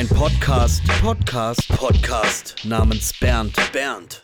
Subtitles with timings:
[0.00, 4.18] Ein Podcast, Podcast, Podcast namens Bernd, Bernd.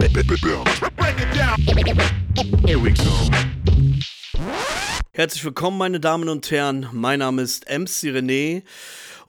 [5.13, 6.89] Herzlich willkommen, meine Damen und Herren.
[6.93, 8.63] Mein Name ist MC René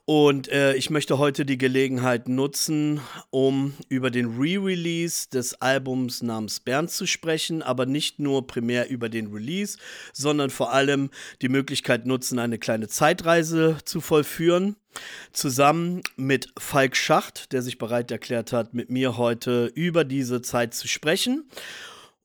[0.08, 6.60] und äh, ich möchte heute die Gelegenheit nutzen, um über den Re-Release des Albums namens
[6.60, 9.76] Bernd zu sprechen, aber nicht nur primär über den Release,
[10.14, 11.10] sondern vor allem
[11.42, 14.76] die Möglichkeit nutzen, eine kleine Zeitreise zu vollführen.
[15.34, 20.72] Zusammen mit Falk Schacht, der sich bereit erklärt hat, mit mir heute über diese Zeit
[20.72, 21.50] zu sprechen.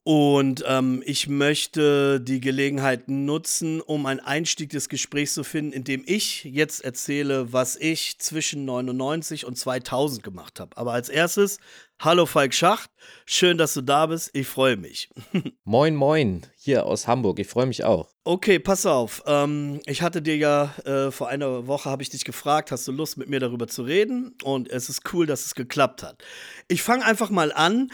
[0.06, 6.04] Und ähm, ich möchte die Gelegenheit nutzen, um einen Einstieg des Gesprächs zu finden, indem
[6.06, 10.76] ich jetzt erzähle, was ich zwischen 99 und 2000 gemacht habe.
[10.76, 11.58] Aber als erstes,
[12.04, 12.92] hallo Falk Schacht,
[13.26, 15.10] schön, dass du da bist, ich freue mich.
[15.64, 18.10] moin, moin, hier aus Hamburg, ich freue mich auch.
[18.26, 19.24] Okay, pass auf.
[19.26, 22.92] Ähm, ich hatte dir ja äh, vor einer Woche habe ich dich gefragt, hast du
[22.92, 24.36] Lust mit mir darüber zu reden?
[24.44, 26.22] Und es ist cool, dass es geklappt hat.
[26.68, 27.90] Ich fange einfach mal an,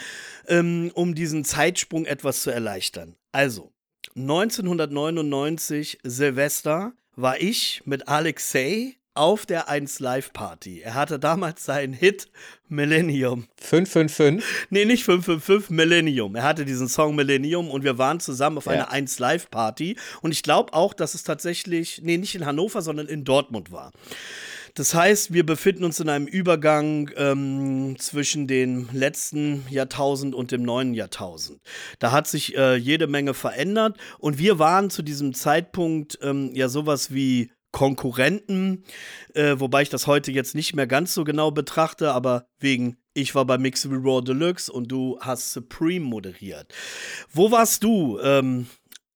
[0.47, 3.15] ähm, um diesen Zeitsprung etwas zu erleichtern.
[3.31, 3.71] Also
[4.15, 10.79] 1999 Silvester war ich mit Alexei auf der 1 Live Party.
[10.79, 12.29] Er hatte damals seinen Hit
[12.69, 13.47] Millennium.
[13.57, 14.41] 555?
[14.69, 16.35] Nee, nicht 555, Millennium.
[16.35, 18.71] Er hatte diesen Song Millennium und wir waren zusammen auf ja.
[18.71, 19.97] einer 1 Live Party.
[20.21, 23.91] Und ich glaube auch, dass es tatsächlich, nee, nicht in Hannover, sondern in Dortmund war.
[24.75, 30.63] Das heißt, wir befinden uns in einem Übergang ähm, zwischen dem letzten Jahrtausend und dem
[30.63, 31.59] neuen Jahrtausend.
[31.97, 36.69] Da hat sich äh, jede Menge verändert und wir waren zu diesem Zeitpunkt ähm, ja
[36.69, 38.83] sowas wie Konkurrenten,
[39.33, 43.35] äh, wobei ich das heute jetzt nicht mehr ganz so genau betrachte, aber wegen ich
[43.35, 46.73] war bei Mix Raw Deluxe und du hast Supreme moderiert.
[47.31, 48.67] Wo warst du ähm,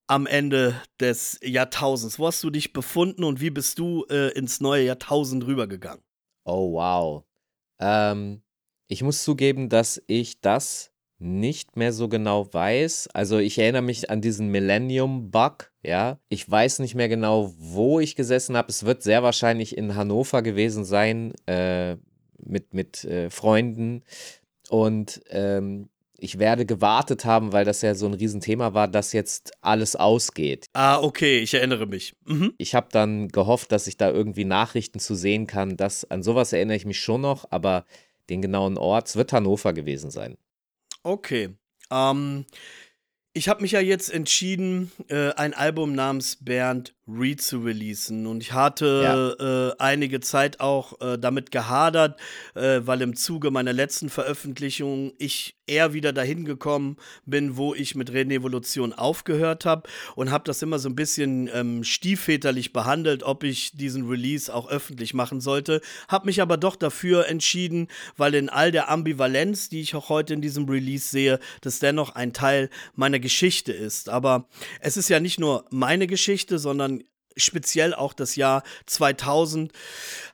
[0.08, 2.20] am Ende des Jahrtausends?
[2.20, 6.04] Wo hast du dich befunden und wie bist du äh, ins neue Jahrtausend rübergegangen?
[6.46, 7.24] Oh, wow.
[7.80, 8.44] Ähm,
[8.88, 10.93] ich muss zugeben, dass ich das
[11.24, 13.10] nicht mehr so genau weiß.
[13.14, 16.20] Also ich erinnere mich an diesen Millennium-Bug, ja.
[16.30, 18.70] Ich weiß nicht mehr genau, wo ich gesessen habe.
[18.70, 21.96] Es wird sehr wahrscheinlich in Hannover gewesen sein, äh,
[22.38, 24.04] mit, mit äh, Freunden.
[24.70, 25.90] Und ähm,
[26.24, 30.68] ich werde gewartet haben, weil das ja so ein Riesenthema war, dass jetzt alles ausgeht.
[30.74, 32.16] Ah, okay, ich erinnere mich.
[32.26, 32.54] Mhm.
[32.58, 35.76] Ich habe dann gehofft, dass ich da irgendwie Nachrichten zu sehen kann.
[35.76, 37.86] Das, an sowas erinnere ich mich schon noch, aber
[38.30, 40.38] den genauen Ort, es wird Hannover gewesen sein.
[41.04, 41.56] Okay.
[41.92, 42.46] Ähm,
[43.34, 48.28] ich habe mich ja jetzt entschieden, äh, ein Album namens Bernd Re zu releasen.
[48.28, 49.70] Und ich hatte ja.
[49.70, 52.20] äh, einige Zeit auch äh, damit gehadert,
[52.56, 57.96] äh, weil im Zuge meiner letzten Veröffentlichung ich eher wieder dahin gekommen bin, wo ich
[57.96, 63.44] mit Renevolution aufgehört habe und habe das immer so ein bisschen ähm, stiefväterlich behandelt, ob
[63.44, 65.82] ich diesen Release auch öffentlich machen sollte.
[66.08, 70.34] Habe mich aber doch dafür entschieden, weil in all der Ambivalenz, die ich auch heute
[70.34, 74.10] in diesem Release sehe, das dennoch ein Teil meiner Geschichte ist.
[74.10, 74.48] Aber
[74.80, 77.04] es ist ja nicht nur meine Geschichte, sondern
[77.36, 79.72] speziell auch das Jahr 2000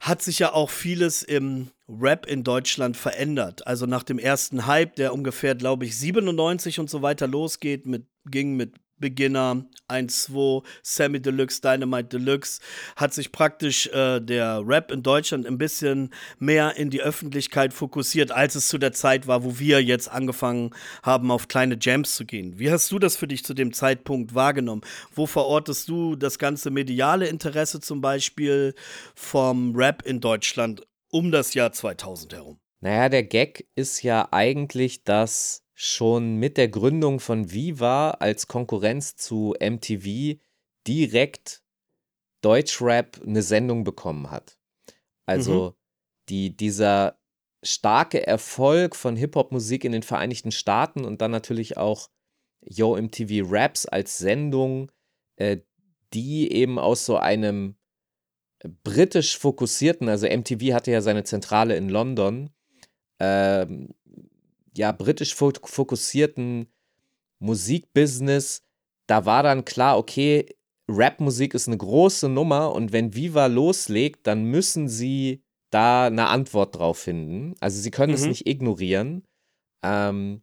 [0.01, 3.65] hat sich ja auch vieles im Rap in Deutschland verändert.
[3.65, 8.05] Also nach dem ersten Hype, der ungefähr, glaube ich, 97 und so weiter losgeht, mit,
[8.25, 12.61] ging mit Beginner 1-2, Sammy Deluxe, Dynamite Deluxe,
[12.95, 18.31] hat sich praktisch äh, der Rap in Deutschland ein bisschen mehr in die Öffentlichkeit fokussiert,
[18.31, 20.71] als es zu der Zeit war, wo wir jetzt angefangen
[21.03, 22.59] haben, auf kleine Jams zu gehen.
[22.59, 24.81] Wie hast du das für dich zu dem Zeitpunkt wahrgenommen?
[25.13, 28.73] Wo verortest du das ganze mediale Interesse zum Beispiel
[29.15, 32.59] vom Rap in Deutschland um das Jahr 2000 herum?
[32.81, 39.15] Naja, der Gag ist ja eigentlich, dass schon mit der Gründung von Viva als Konkurrenz
[39.15, 40.37] zu MTV
[40.85, 41.63] direkt
[42.41, 44.59] Deutschrap eine Sendung bekommen hat.
[45.25, 45.73] Also mhm.
[46.27, 47.17] die, dieser
[47.63, 52.09] starke Erfolg von Hip-Hop-Musik in den Vereinigten Staaten und dann natürlich auch
[52.59, 54.91] Yo MTV Raps als Sendung,
[55.37, 55.59] äh,
[56.13, 57.77] die eben aus so einem
[58.83, 62.49] britisch fokussierten, also MTV hatte ja seine Zentrale in London,
[63.19, 63.93] ähm,
[64.75, 66.71] ja, britisch fokussierten
[67.39, 68.63] Musikbusiness,
[69.07, 70.45] da war dann klar, okay,
[70.87, 76.75] Rapmusik ist eine große Nummer und wenn Viva loslegt, dann müssen sie da eine Antwort
[76.75, 77.55] drauf finden.
[77.59, 78.29] Also sie können es mhm.
[78.29, 79.23] nicht ignorieren.
[79.83, 80.41] Ähm,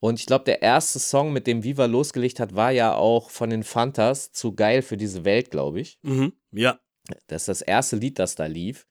[0.00, 3.50] und ich glaube, der erste Song, mit dem Viva losgelegt hat, war ja auch von
[3.50, 5.98] den Fantas zu geil für diese Welt, glaube ich.
[6.02, 6.32] Mhm.
[6.50, 6.80] Ja.
[7.26, 8.86] Das ist das erste Lied, das da lief.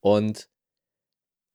[0.00, 0.48] Und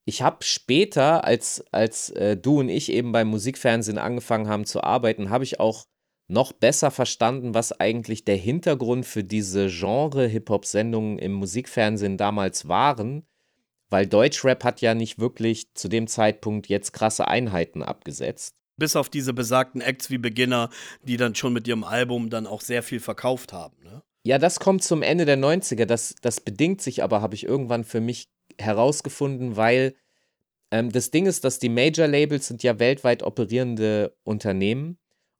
[0.09, 4.83] ich habe später, als, als äh, du und ich eben beim Musikfernsehen angefangen haben zu
[4.83, 5.85] arbeiten, habe ich auch
[6.27, 13.25] noch besser verstanden, was eigentlich der Hintergrund für diese Genre-Hip-Hop-Sendungen im Musikfernsehen damals waren.
[13.91, 18.55] weil Deutschrap hat ja nicht wirklich zu dem Zeitpunkt jetzt krasse Einheiten abgesetzt.
[18.77, 20.69] Bis auf diese besagten Acts wie Beginner,
[21.01, 23.75] die dann schon mit ihrem Album dann auch sehr viel verkauft haben.
[23.83, 24.03] Ne?
[24.23, 25.85] Ja, das kommt zum Ende der 90er.
[25.85, 28.27] Das, das bedingt sich aber, habe ich irgendwann für mich
[28.61, 29.95] herausgefunden, weil
[30.71, 34.97] ähm, das Ding ist, dass die Major-Labels sind ja weltweit operierende Unternehmen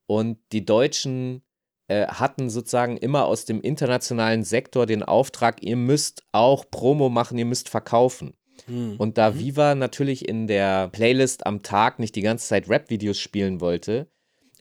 [0.07, 1.43] und die Deutschen
[1.87, 7.37] äh, hatten sozusagen immer aus dem internationalen Sektor den Auftrag, ihr müsst auch Promo machen,
[7.37, 8.33] ihr müsst verkaufen.
[8.65, 8.95] Hm.
[8.97, 9.39] Und da Mhm.
[9.39, 14.07] Viva natürlich in der Playlist am Tag nicht die ganze Zeit Rap-Videos spielen wollte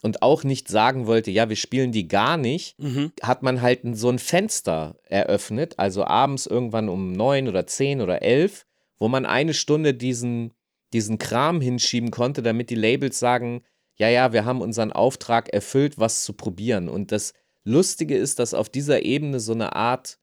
[0.01, 3.11] und auch nicht sagen wollte, ja, wir spielen die gar nicht, Mhm.
[3.21, 8.21] hat man halt so ein Fenster eröffnet, also abends irgendwann um neun oder zehn oder
[8.21, 8.65] elf,
[8.97, 10.53] wo man eine Stunde diesen,
[10.93, 13.63] diesen Kram hinschieben konnte, damit die Labels sagen,
[13.95, 16.87] ja, ja, wir haben unseren Auftrag erfüllt, was zu probieren.
[16.89, 17.33] Und das
[17.65, 20.17] Lustige ist, dass auf dieser Ebene so eine Art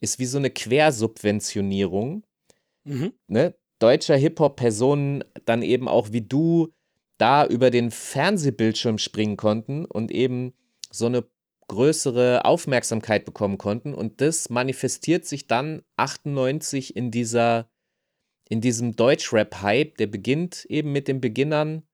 [0.00, 2.24] ist wie so eine Quersubventionierung
[2.84, 3.12] Mhm.
[3.28, 6.68] ne, deutscher Hip-Hop-Personen dann eben auch wie du
[7.20, 10.54] da über den Fernsehbildschirm springen konnten und eben
[10.90, 11.24] so eine
[11.68, 13.94] größere Aufmerksamkeit bekommen konnten.
[13.94, 17.70] Und das manifestiert sich dann 98 in dieser,
[18.48, 21.84] in diesem Deutschrap-Hype, der beginnt eben mit den Beginnern.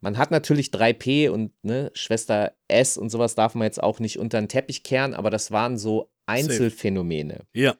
[0.00, 4.18] Man hat natürlich 3P und ne, Schwester S und sowas darf man jetzt auch nicht
[4.18, 7.46] unter den Teppich kehren, aber das waren so Einzelfänomene.
[7.52, 7.76] Ja.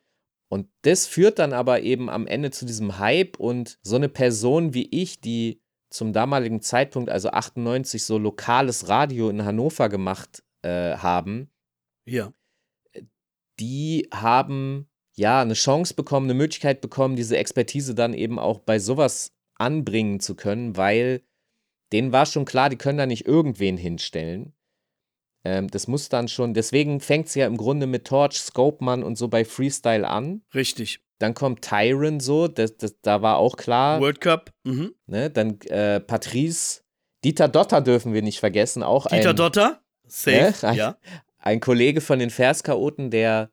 [0.49, 4.73] Und das führt dann aber eben am Ende zu diesem Hype und so eine Person
[4.73, 5.64] wie ich, die
[5.95, 11.51] zum damaligen Zeitpunkt, also 98, so lokales Radio in Hannover gemacht äh, haben,
[12.05, 12.33] Ja.
[13.61, 18.81] die haben ja eine Chance bekommen, eine Möglichkeit bekommen, diese Expertise dann eben auch bei
[18.81, 21.23] sowas anbringen zu können, weil
[21.93, 24.53] denen war schon klar, die können da nicht irgendwen hinstellen.
[25.45, 29.17] Ähm, das muss dann schon, deswegen fängt es ja im Grunde mit Torch, Scopeman und
[29.17, 30.43] so bei Freestyle an.
[30.55, 31.01] Richtig.
[31.19, 34.01] Dann kommt Tyron so, das, das, da war auch klar.
[34.01, 34.51] World Cup.
[34.65, 34.95] Mhm.
[35.07, 35.31] Ne?
[35.31, 36.83] Dann äh, Patrice,
[37.25, 39.81] Dieter Dotter dürfen wir nicht vergessen, auch Dieter ein, Dotter.
[40.07, 40.67] Safe.
[40.67, 40.77] Ne?
[40.77, 40.99] Ja.
[41.39, 43.51] ein Kollege von den Verschaoten, der,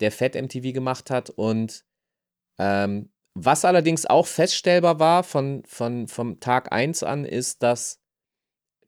[0.00, 1.30] der Fett MTV gemacht hat.
[1.30, 1.84] Und
[2.58, 8.00] ähm, was allerdings auch feststellbar war von, von, vom Tag 1 an, ist, dass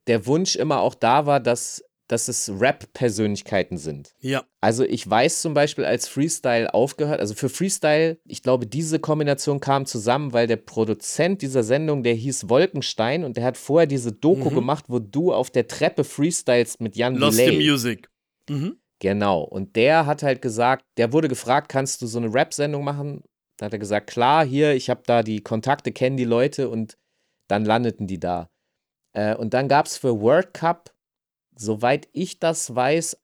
[0.06, 4.15] der Wunsch immer auch da war, dass, dass es Rap-Persönlichkeiten sind.
[4.21, 4.45] Ja.
[4.61, 9.61] Also ich weiß zum Beispiel, als Freestyle aufgehört, also für Freestyle, ich glaube, diese Kombination
[9.61, 14.12] kam zusammen, weil der Produzent dieser Sendung, der hieß Wolkenstein und der hat vorher diese
[14.12, 14.55] Doku Mhm.
[14.55, 17.57] gemacht, wo du auf der Treppe freestylst mit Jan Lost Delay.
[17.57, 18.09] in Music.
[18.49, 18.77] Mhm.
[18.99, 19.43] Genau.
[19.43, 23.23] Und der hat halt gesagt, der wurde gefragt, kannst du so eine Rap-Sendung machen?
[23.57, 26.97] Da hat er gesagt, klar, hier, ich habe da die Kontakte, kennen die Leute und
[27.49, 28.49] dann landeten die da.
[29.12, 30.93] Äh, und dann gab es für World Cup,
[31.61, 33.17] soweit ich das weiß,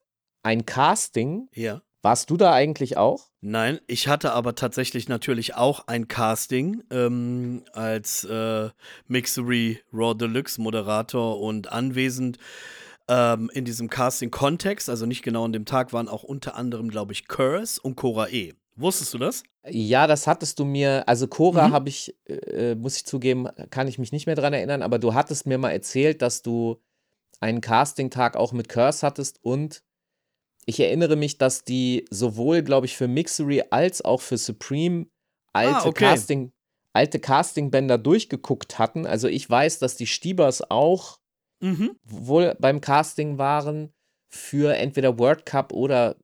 [0.43, 1.49] ein Casting.
[1.53, 1.81] Ja.
[2.03, 3.27] Warst du da eigentlich auch?
[3.41, 8.69] Nein, ich hatte aber tatsächlich natürlich auch ein Casting ähm, als äh,
[9.07, 12.37] Mixery Raw Deluxe Moderator und anwesend
[13.09, 17.13] ähm, in diesem Casting-Kontext, also nicht genau an dem Tag, waren auch unter anderem, glaube
[17.13, 18.53] ich, Curse und Cora E.
[18.75, 19.43] Wusstest du das?
[19.67, 21.73] Ja, das hattest du mir, also Cora Mhm.
[21.73, 25.13] habe ich, äh, muss ich zugeben, kann ich mich nicht mehr dran erinnern, aber du
[25.13, 26.79] hattest mir mal erzählt, dass du
[27.39, 29.83] einen Casting-Tag auch mit Curse hattest und
[30.65, 35.07] ich erinnere mich, dass die sowohl, glaube ich, für Mixery als auch für Supreme
[35.53, 36.05] alte Ah, okay.
[36.09, 36.51] Casting,
[36.93, 39.05] alte Castingbänder durchgeguckt hatten.
[39.05, 41.19] Also ich weiß, dass die Stiebers auch
[41.61, 41.95] Mhm.
[42.03, 43.93] wohl beim Casting waren
[44.29, 46.17] für entweder World Cup oder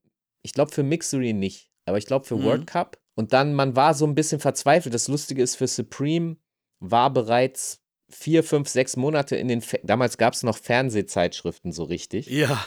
[0.43, 2.43] ich glaube für Mixery nicht, aber ich glaube für Mhm.
[2.43, 2.99] World Cup.
[3.15, 4.93] Und dann, man war so ein bisschen verzweifelt.
[4.93, 6.37] Das Lustige ist, für Supreme
[6.79, 7.79] war bereits
[8.13, 12.27] vier, fünf, sechs Monate in den, Fe damals gab es noch Fernsehzeitschriften so richtig.
[12.27, 12.63] Ja.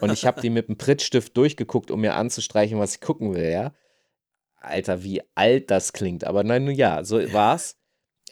[0.00, 3.50] Und ich habe die mit einem Prittstift durchgeguckt, um mir anzustreichen, was ich gucken will,
[3.50, 3.72] ja.
[4.60, 6.24] Alter, wie alt das klingt.
[6.24, 7.76] Aber nein, nun ja, so war's.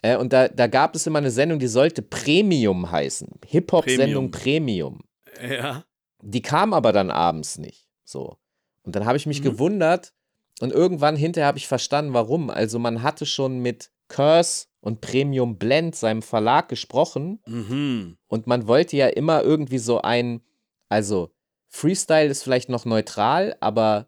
[0.03, 3.29] Äh, und da, da gab es immer eine Sendung, die sollte Premium heißen.
[3.47, 5.01] Hip-Hop-Sendung Premium.
[5.41, 5.85] Ja.
[6.21, 7.89] Die kam aber dann abends nicht.
[8.05, 8.37] So.
[8.83, 9.45] Und dann habe ich mich Mhm.
[9.45, 10.13] gewundert
[10.61, 12.51] und irgendwann hinterher habe ich verstanden, warum.
[12.51, 18.17] Also man hatte schon mit Curse und Premium Blend, seinem Verlag, gesprochen Mhm.
[18.29, 20.41] und man wollte ja immer irgendwie so ein,
[20.89, 21.31] also
[21.69, 24.07] Freestyle ist vielleicht noch neutral, aber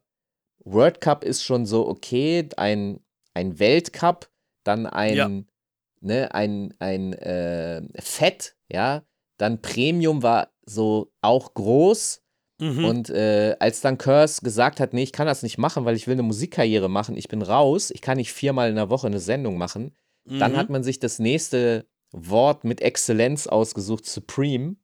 [0.64, 3.00] World Cup ist schon so okay, ein,
[3.34, 4.30] ein Weltcup,
[4.64, 5.28] dann ein, Ja.
[6.00, 9.02] ne, ein, ein äh, Fett, ja,
[9.36, 12.22] dann Premium war so auch groß
[12.60, 12.84] Mhm.
[12.84, 16.06] und äh, als dann Curse gesagt hat, nee, ich kann das nicht machen, weil ich
[16.08, 19.20] will eine Musikkarriere machen, ich bin raus, ich kann nicht viermal in der Woche eine
[19.20, 19.94] Sendung machen,
[20.28, 20.56] dann Mhm.
[20.56, 24.76] hat man sich das nächste Wort mit Exzellenz ausgesucht, Supreme.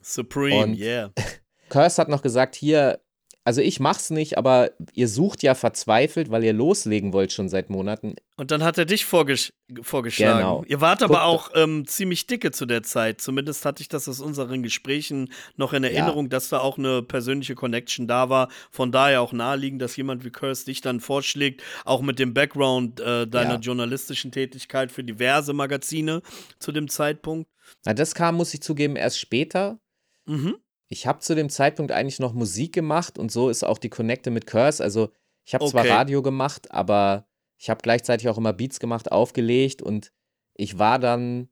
[0.00, 1.12] Supreme, und- yeah.
[1.68, 3.00] Curse hat noch gesagt, hier,
[3.48, 7.70] also ich mach's nicht, aber ihr sucht ja verzweifelt, weil ihr loslegen wollt schon seit
[7.70, 8.14] Monaten.
[8.36, 10.40] Und dann hat er dich vorgesch vorgeschlagen.
[10.40, 10.64] Genau.
[10.66, 13.22] Ihr wart aber Guck- auch ähm, ziemlich dicke zu der Zeit.
[13.22, 17.54] Zumindest hatte ich das aus unseren Gesprächen noch in Erinnerung, dass da auch eine persönliche
[17.54, 18.50] Connection da war.
[18.70, 23.00] Von daher auch naheliegend, dass jemand wie Curse dich dann vorschlägt, auch mit dem Background
[23.00, 23.60] äh, deiner Ja.
[23.60, 26.20] journalistischen Tätigkeit für diverse Magazine
[26.58, 27.48] zu dem Zeitpunkt.
[27.86, 29.78] Na, das kam, muss ich zugeben, erst später.
[30.26, 30.56] Mhm.
[30.88, 34.30] Ich habe zu dem Zeitpunkt eigentlich noch Musik gemacht und so ist auch die Connecte
[34.30, 34.82] mit Curse.
[34.82, 35.10] Also
[35.44, 35.92] ich habe zwar Okay.
[35.92, 37.26] Radio gemacht, aber
[37.58, 40.12] ich habe gleichzeitig auch immer Beats gemacht, aufgelegt und
[40.54, 41.48] ich war dann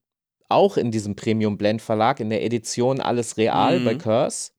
[0.48, 3.84] auch in diesem Premium Blend Verlag in der Edition Alles Real Mhm.
[3.84, 4.52] bei Curse.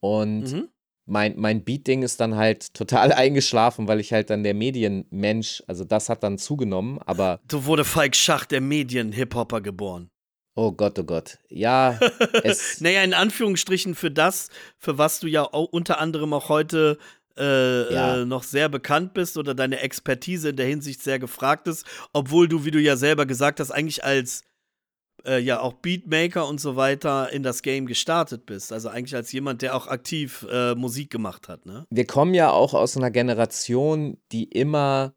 [0.00, 0.68] Und Mhm.
[1.06, 5.84] mein, mein Beat-Ding ist dann halt total eingeschlafen, weil ich halt dann der Medienmensch, also
[5.84, 10.10] das hat dann zugenommen, aber So wurde Falk Schach, der Medien-Hip-Hopper, geboren.
[10.58, 11.38] Oh Gott, oh Gott.
[11.48, 11.98] Ja,
[12.42, 12.80] es.
[12.80, 14.48] Naja, in Anführungsstrichen für das,
[14.78, 16.98] für was du ja auch unter anderem auch heute
[17.38, 18.16] äh, Ja.
[18.16, 22.48] äh, noch sehr bekannt bist oder deine Expertise in der Hinsicht sehr gefragt ist, obwohl
[22.48, 24.42] du, wie du ja selber gesagt hast, eigentlich als
[25.24, 28.72] äh, ja auch Beatmaker und so weiter in das Game gestartet bist.
[28.72, 31.86] Also eigentlich als jemand, der auch aktiv äh, Musik gemacht hat, ne?
[31.90, 35.14] wir kommen ja auch aus einer Generation, die immer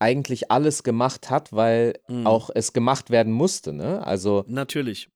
[0.00, 2.26] eigentlich alles gemacht hat, weil Mhm.
[2.26, 3.72] auch es gemacht werden musste.
[3.72, 4.04] Ne?
[4.04, 5.08] Also Natürlich.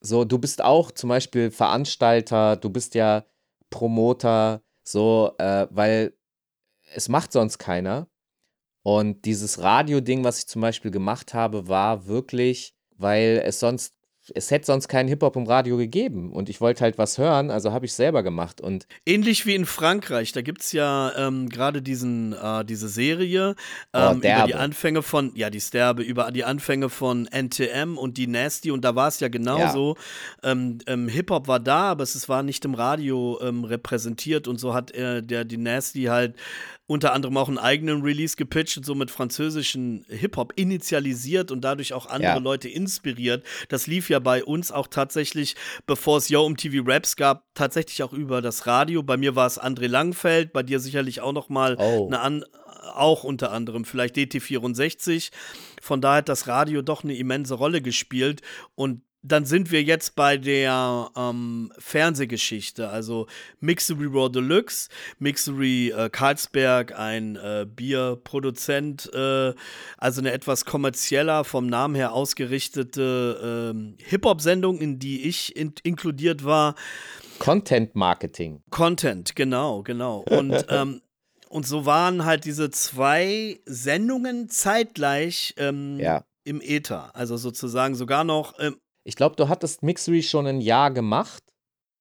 [0.00, 3.24] so, du bist auch zum Beispiel Veranstalter, du bist ja
[3.70, 6.12] Promoter, so, äh, weil
[6.94, 8.08] es macht sonst keiner.
[8.84, 13.94] Und dieses Radio-Ding, was ich zum Beispiel gemacht habe, war wirklich, weil es sonst,
[14.34, 16.32] es hätte sonst keinen Hip-Hop im Radio gegeben.
[16.32, 18.60] Und ich wollte halt was hören, also habe ich selber gemacht.
[18.60, 23.54] Und Ähnlich wie in Frankreich, da gibt es ja ähm, gerade diesen, äh, diese Serie
[23.92, 24.46] Oh, ähm, über derbe.
[24.48, 28.84] die Anfänge von, ja, die Sterbe, über die Anfänge von NTM und die Nasty und
[28.84, 29.96] da war es ja genauso.
[30.42, 34.58] Ähm, ähm, Hip-Hop war da, aber es, es war nicht im Radio ähm, repräsentiert und
[34.58, 36.36] so hat äh, der die Nasty halt
[36.86, 41.92] unter anderem auch einen eigenen Release gepitcht und so mit französischen Hip-Hop initialisiert und dadurch
[41.94, 42.38] auch andere Ja.
[42.38, 43.44] Leute inspiriert.
[43.68, 45.54] Das lief ja bei uns auch tatsächlich,
[45.86, 49.02] bevor es Yo MTV Raps gab, tatsächlich auch über das Radio.
[49.02, 52.06] Bei mir war es André Langfeld, bei dir sicherlich auch noch mal Oh.
[52.08, 52.44] eine an
[52.94, 55.30] auch unter anderem vielleicht DT64.
[55.80, 58.42] Von daher hat das Radio doch eine immense Rolle gespielt
[58.74, 63.26] und dann sind wir jetzt bei der ähm, Fernsehgeschichte, also
[63.60, 64.88] Mixery Raw Deluxe,
[65.20, 69.54] Mixery äh, Karlsberg, ein äh, Bierproduzent, äh,
[69.96, 76.44] also eine etwas kommerzieller, vom Namen her ausgerichtete ähm, Hip-Hop-Sendung, in die ich in inkludiert
[76.44, 76.74] war.
[77.38, 78.62] Content Marketing.
[78.70, 80.24] Content, genau, genau.
[80.28, 81.00] Und, ähm,
[81.48, 86.24] und so waren halt diese zwei Sendungen zeitgleich ähm, Ja.
[86.44, 87.14] im Äther.
[87.14, 91.42] Also sozusagen sogar noch ähm, Ich glaube, du hattest Mixery schon ein Jahr gemacht.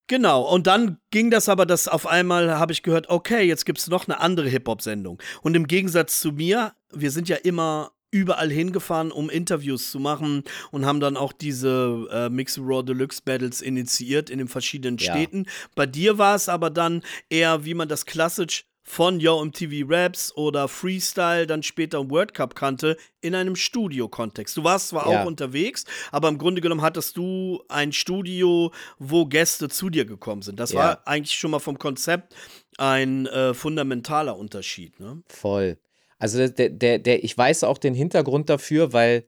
[0.07, 3.79] Genau, und dann ging das aber, dass auf einmal habe ich gehört, okay, jetzt gibt
[3.79, 5.21] es noch eine andere Hip-Hop-Sendung.
[5.41, 10.43] Und im Gegensatz zu mir, wir sind ja immer überall hingefahren, um Interviews zu machen
[10.71, 15.13] und haben dann auch diese äh, Mix Raw Deluxe Battles initiiert in den verschiedenen Ja.
[15.13, 15.45] Städten.
[15.75, 20.35] Bei dir war es aber dann eher, wie man das klassisch von Yo MTV Raps
[20.35, 24.57] oder Freestyle dann später im World Cup kannte, in einem Studio-Kontext.
[24.57, 25.21] Du warst zwar Ja.
[25.21, 30.41] auch unterwegs, aber im Grunde genommen hattest du ein Studio, wo Gäste zu dir gekommen
[30.41, 30.59] sind.
[30.59, 30.79] Das Ja.
[30.79, 32.35] war eigentlich schon mal vom Konzept
[32.77, 34.99] ein äh, fundamentaler Unterschied.
[34.99, 35.23] Ne?
[35.29, 35.77] Voll.
[36.19, 39.25] Also der, der, der, ich weiß auch den Hintergrund dafür, weil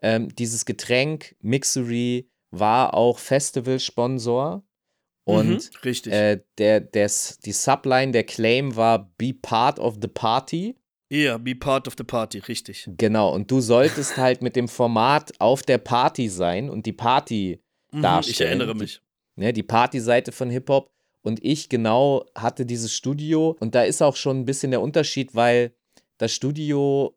[0.00, 4.62] ähm, dieses Getränk Mixery war auch Festivalsponsor
[5.26, 6.12] und Mhm, richtig.
[6.12, 7.10] äh, der, der,
[7.44, 10.76] die Subline, der Claim war Be Part of the Party.
[11.08, 12.88] Ja, be part of the party, richtig.
[12.96, 17.60] Genau, und du solltest halt mit dem Format auf der Party sein und die Party
[17.92, 18.48] Mhm, ich darstellen.
[18.60, 19.00] erinnere mich.
[19.36, 20.90] ne, die Partyseite von Hip-Hop.
[21.22, 23.56] Und ich genau hatte dieses Studio.
[23.60, 25.72] Und da ist auch schon ein bisschen der Unterschied, weil
[26.18, 27.14] das Studio,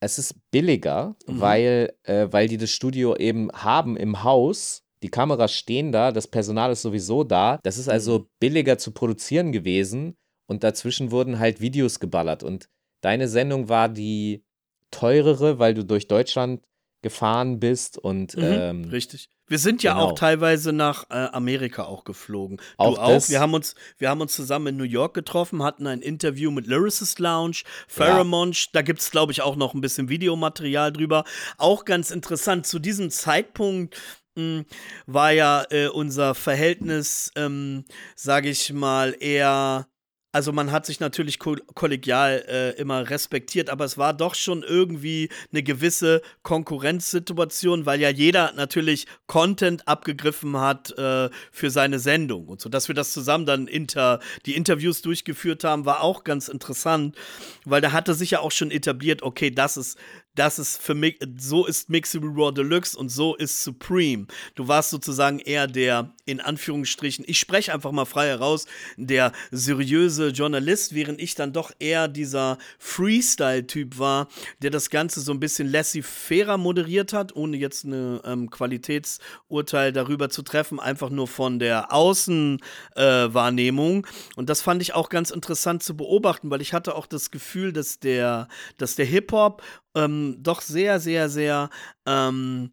[0.00, 1.40] es ist billiger, Mhm.
[1.40, 4.82] weil, äh, weil die das Studio eben haben im Haus.
[5.02, 7.58] Die Kameras stehen da, das Personal ist sowieso da.
[7.62, 8.26] Das ist also Mhm.
[8.40, 10.16] billiger zu produzieren gewesen.
[10.46, 12.42] Und dazwischen wurden halt Videos geballert.
[12.42, 12.68] Und
[13.02, 14.42] deine Sendung war die
[14.90, 16.62] teurere, weil du durch Deutschland
[17.02, 19.28] gefahren bist und Mhm, ähm, richtig.
[19.46, 20.06] Wir sind ja genau.
[20.06, 22.60] auch teilweise nach äh, Amerika auch geflogen.
[22.76, 23.28] Auch du auch.
[23.28, 26.68] Wir haben, uns, wir haben uns zusammen in New York getroffen, hatten ein Interview mit
[26.68, 28.52] Lyricist Lounge, Pheromone.
[28.72, 31.24] Da gibt es, glaube ich, auch noch ein bisschen Videomaterial drüber.
[31.58, 32.64] Auch ganz interessant.
[32.66, 33.96] Zu diesem Zeitpunkt
[34.40, 34.64] mh,
[35.06, 37.84] war ja äh, unser Verhältnis, ähm,
[38.16, 39.86] sage ich mal, eher
[40.32, 44.62] also man hat sich natürlich ko kollegial äh, immer respektiert, aber es war doch schon
[44.62, 52.46] irgendwie eine gewisse Konkurrenzsituation, weil ja jeder natürlich Content abgegriffen hat äh, für seine Sendung
[52.46, 52.68] und so.
[52.68, 57.16] Dass wir das zusammen dann inter die Interviews durchgeführt haben, war auch ganz interessant,
[57.64, 59.98] weil da hatte sich ja auch schon etabliert, okay, das ist
[60.34, 64.28] das ist für mich, so ist Mixable Raw Deluxe und so ist Supreme.
[64.54, 70.28] Du warst sozusagen eher der, in Anführungsstrichen, ich spreche einfach mal frei heraus, der seriöse
[70.28, 74.28] Journalist, während ich dann doch eher dieser Freestyle-Typ war,
[74.62, 80.30] der das Ganze so ein bisschen laissez-fairer moderiert hat, ohne jetzt eine ähm, Qualitätsurteil darüber
[80.30, 84.06] zu treffen, einfach nur von der Außenwahrnehmung.
[84.06, 87.32] Äh, und das fand ich auch ganz interessant zu beobachten, weil ich hatte auch das
[87.32, 88.46] Gefühl, dass der,
[88.78, 89.60] dass der Hip-Hop
[89.94, 91.70] ähm, doch sehr, sehr, sehr,
[92.06, 92.72] ähm,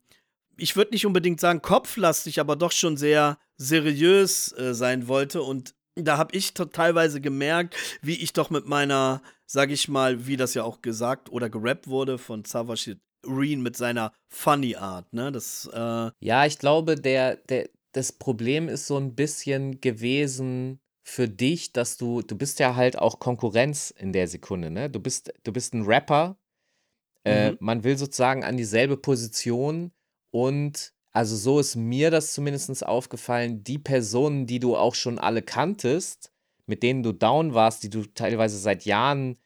[0.57, 5.41] ich würde nicht unbedingt sagen kopflastig, aber doch schon sehr seriös äh, sein wollte.
[5.41, 10.37] Und da habe ich teilweise gemerkt, wie ich doch mit meiner, sag ich mal, wie
[10.37, 15.31] das ja auch gesagt oder gerappt wurde von Savage Reen mit seiner Funny Art, ne?
[15.31, 21.27] Das, äh ja, ich glaube, der, der, das Problem ist so ein bisschen gewesen für
[21.27, 24.89] dich, dass du, du bist ja halt auch Konkurrenz in der Sekunde, ne?
[24.89, 26.37] Du bist, du bist ein Rapper
[27.27, 27.57] äh, mhm.
[27.59, 29.91] man will sozusagen an dieselbe Position
[30.31, 35.41] und also so ist mir das zumindest aufgefallen, die Personen, die du auch schon alle
[35.41, 36.31] kanntest,
[36.67, 39.37] mit denen du down warst, die du teilweise seit Jahren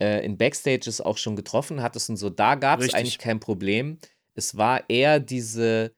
[0.00, 3.98] äh, in Backstages auch schon getroffen hattest und so, da gab es eigentlich kein Problem.
[4.34, 5.92] Es war eher diese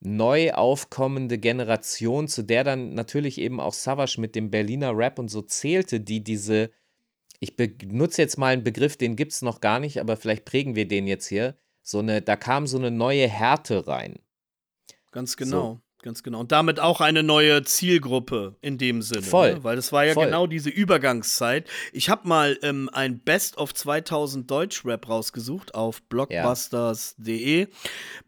[0.00, 5.28] neu aufkommende Generation, zu der dann natürlich eben auch Savage mit dem Berliner Rap und
[5.28, 6.70] so zählte, die diese
[7.40, 10.74] ich benutze jetzt mal einen Begriff, den gibt es noch gar nicht, aber vielleicht prägen
[10.74, 11.56] wir den jetzt hier.
[11.82, 14.18] So eine, da kam so eine neue Härte rein.
[15.12, 15.74] Ganz genau.
[15.74, 15.80] So.
[16.06, 16.38] Ganz genau.
[16.38, 19.22] Und damit auch eine neue Zielgruppe in dem Sinne.
[19.22, 19.54] Voll.
[19.54, 19.64] Ne?
[19.64, 20.26] Weil das war ja Voll.
[20.26, 21.68] genau diese Übergangszeit.
[21.92, 27.60] Ich habe mal ähm, ein Best of 2000 Deutschrap rausgesucht auf blockbusters.de.
[27.62, 27.66] Ja.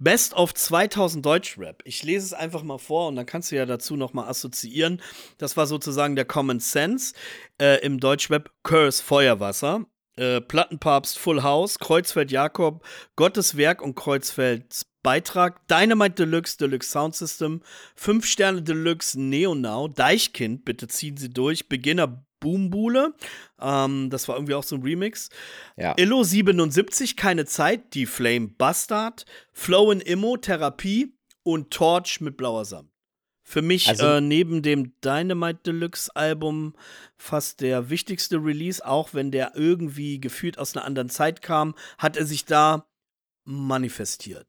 [0.01, 1.83] Best of 2000 Deutschrap.
[1.85, 5.01] Ich lese es einfach mal vor und dann kannst du ja dazu nochmal assoziieren.
[5.37, 7.15] Das war sozusagen der Common Sense
[7.63, 9.87] äh, im Deutschrap Curse Feuerwasser.
[10.17, 17.15] Äh, Plattenpapst Full House, Kreuzfeld Jakob, Gottes Werk und Kreuzfelds Beitrag Dynamite Deluxe, Deluxe Sound
[17.15, 17.63] System,
[17.97, 23.15] 5 Sterne Deluxe Neonau, Deichkind, bitte ziehen Sie durch, Beginner Boombule,
[23.59, 25.31] ähm, das war irgendwie auch so ein Remix.
[25.79, 25.95] Ja.
[25.97, 32.67] Illo 77, keine Zeit, die Flame Bastard, Flow in Immo, Therapie und Torch mit blauer
[32.67, 32.91] Samt.
[33.43, 36.75] Für mich also, äh, neben dem Dynamite Deluxe Album
[37.17, 42.19] fast der wichtigste Release, auch wenn der irgendwie gefühlt aus einer anderen Zeit kam, hat
[42.19, 42.87] er sich da
[43.47, 44.47] manifestiert.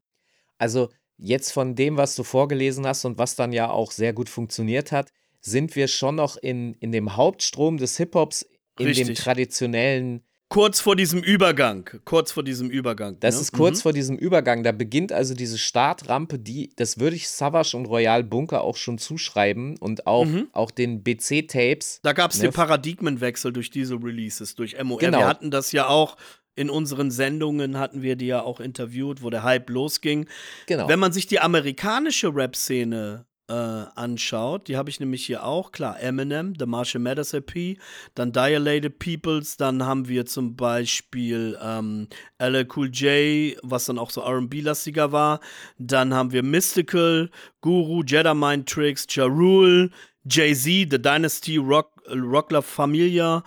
[0.60, 4.28] Also jetzt von dem, was du vorgelesen hast und was dann ja auch sehr gut
[4.28, 8.46] funktioniert hat, sind wir schon noch in, in dem Hauptstrom des Hip-Hops,
[8.78, 9.06] in Richtig.
[9.06, 10.22] dem traditionellen.
[10.50, 11.88] Kurz vor diesem Übergang.
[12.04, 13.18] Kurz vor diesem Übergang.
[13.20, 13.40] Das ne?
[13.40, 13.82] ist kurz mhm.
[13.82, 14.62] vor diesem Übergang.
[14.62, 18.98] Da beginnt also diese Startrampe, die, das würde ich Savage und Royal Bunker auch schon
[18.98, 20.48] zuschreiben und auch, mhm.
[20.52, 22.00] auch den BC-Tapes.
[22.02, 22.48] Da gab es ne?
[22.48, 24.98] den Paradigmenwechsel durch diese Releases, durch MOR.
[24.98, 25.20] Genau.
[25.20, 26.16] Wir hatten das ja auch
[26.60, 30.26] in unseren Sendungen hatten wir die ja auch interviewt, wo der Hype losging.
[30.66, 30.88] Genau.
[30.88, 35.98] Wenn man sich die amerikanische Rap-Szene äh, anschaut, die habe ich nämlich hier auch, klar,
[36.02, 37.78] Eminem, The Marshall Mathers EP,
[38.14, 44.10] dann Dilated Peoples, dann haben wir zum Beispiel ähm, LL Cool J, was dann auch
[44.10, 45.40] so R&B-lastiger war,
[45.78, 47.30] dann haben wir Mystical,
[47.62, 49.88] Guru, Jedi Mind Tricks, Ja Rule,
[50.24, 53.42] Jay-Z, The Dynasty, Rock, Rockler Familia,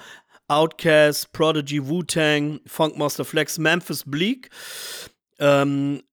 [0.54, 4.50] Outcast, Prodigy, Wu-Tang, Funkmaster Flex, Memphis Bleak,
[5.40, 6.04] ähm,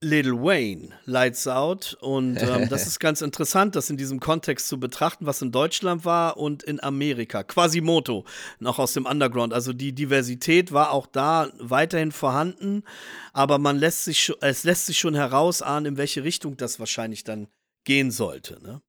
[0.00, 1.96] Little Wayne, Lights Out.
[2.00, 6.04] Und ähm, das ist ganz interessant, das in diesem Kontext zu betrachten, was in Deutschland
[6.04, 7.42] war und in Amerika.
[7.42, 8.24] Quasimoto,
[8.60, 9.52] noch aus dem Underground.
[9.52, 12.84] Also die Diversität war auch da weiterhin vorhanden,
[13.32, 17.48] aber man lässt sich, es lässt sich schon herausahnen, in welche Richtung das wahrscheinlich dann
[17.84, 18.62] gehen sollte.
[18.62, 18.80] Ne?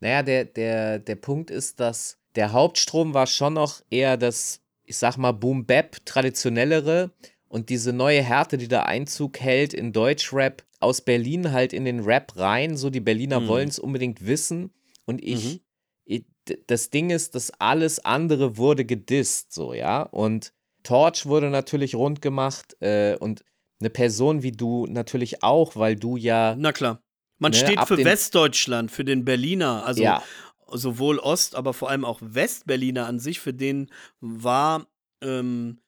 [0.00, 4.96] Naja, der, der, der Punkt ist, dass der Hauptstrom war schon noch eher das, ich
[4.96, 7.10] sag mal, Boom-Bap, traditionellere.
[7.48, 12.00] Und diese neue Härte, die da Einzug hält in Deutschrap, aus Berlin halt in den
[12.00, 12.76] Rap rein.
[12.76, 13.48] So, die Berliner mhm.
[13.48, 14.72] wollen es unbedingt wissen.
[15.04, 15.60] Und ich, mhm.
[16.04, 16.24] ich,
[16.66, 20.02] das Ding ist, dass alles andere wurde gedisst, so, ja.
[20.02, 23.44] Und Torch wurde natürlich rund gemacht äh, und
[23.80, 26.56] eine Person wie du natürlich auch, weil du ja.
[26.56, 27.02] Na klar.
[27.38, 29.84] Man ne, steht für Westdeutschland, für den Berliner.
[29.84, 30.22] Also ja
[30.72, 34.86] sowohl Ost, aber vor allem auch Westberliner an sich, für den war
[35.22, 35.80] ähm,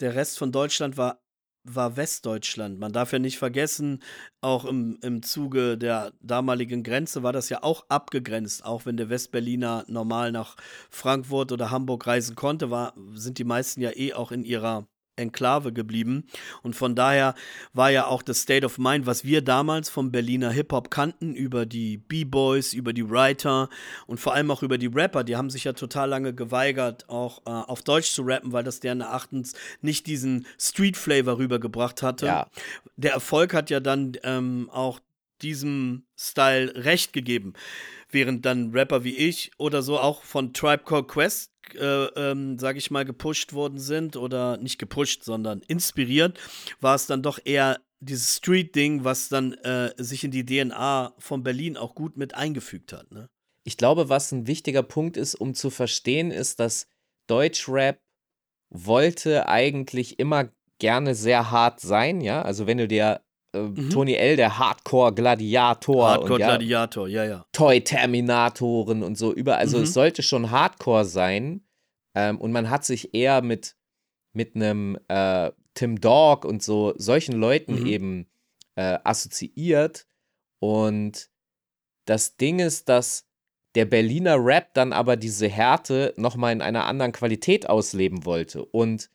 [0.00, 1.20] der Rest von Deutschland war
[1.68, 2.78] war Westdeutschland.
[2.78, 4.02] Man darf ja nicht vergessen,
[4.40, 8.64] auch im, im Zuge der damaligen Grenze war das ja auch abgegrenzt.
[8.64, 10.56] Auch wenn der Westberliner normal nach
[10.90, 14.86] Frankfurt oder Hamburg reisen konnte, war, sind die meisten ja eh auch in ihrer
[15.16, 16.24] Enklave geblieben.
[16.62, 17.34] Und von daher
[17.72, 21.66] war ja auch das State of Mind, was wir damals vom Berliner Hip-Hop kannten, über
[21.66, 23.68] die B-Boys, über die Writer
[24.06, 27.40] und vor allem auch über die Rapper, die haben sich ja total lange geweigert, auch
[27.46, 32.26] äh, auf Deutsch zu rappen, weil das deren Erachtens nicht diesen Street-Flavor rübergebracht hatte.
[32.26, 32.46] Ja.
[32.96, 35.00] Der Erfolg hat ja dann ähm, auch
[35.42, 37.52] diesem Style recht gegeben.
[38.10, 42.78] Während dann Rapper wie ich oder so auch von Tribe Called Quest äh, ähm, sage
[42.78, 46.38] ich mal, gepusht worden sind oder nicht gepusht, sondern inspiriert,
[46.80, 51.42] war es dann doch eher dieses Street-Ding, was dann äh, sich in die DNA von
[51.42, 53.10] Berlin auch gut mit eingefügt hat.
[53.10, 53.28] Ne?
[53.64, 56.86] Ich glaube, was ein wichtiger Punkt ist, um zu verstehen, ist, dass
[57.26, 57.98] Deutschrap
[58.68, 62.42] wollte eigentlich immer gerne sehr hart sein, ja.
[62.42, 63.90] Also wenn du dir äh, mhm.
[63.90, 66.08] Tony L, der Hardcore-Gladiator.
[66.10, 67.46] Hardcore-Gladiator, ja, ja.
[67.52, 69.56] Toy-Terminatoren und so über.
[69.58, 69.84] Also mhm.
[69.84, 71.62] es sollte schon Hardcore sein.
[72.14, 73.76] Ähm, und man hat sich eher mit,
[74.32, 77.86] mit einem äh, Tim Dog und so solchen Leuten mhm.
[77.86, 78.26] eben
[78.76, 80.06] äh, assoziiert.
[80.58, 81.28] Und
[82.06, 83.26] das Ding ist, dass
[83.74, 88.64] der Berliner Rap dann aber diese Härte nochmal in einer anderen Qualität ausleben wollte.
[88.64, 89.10] Und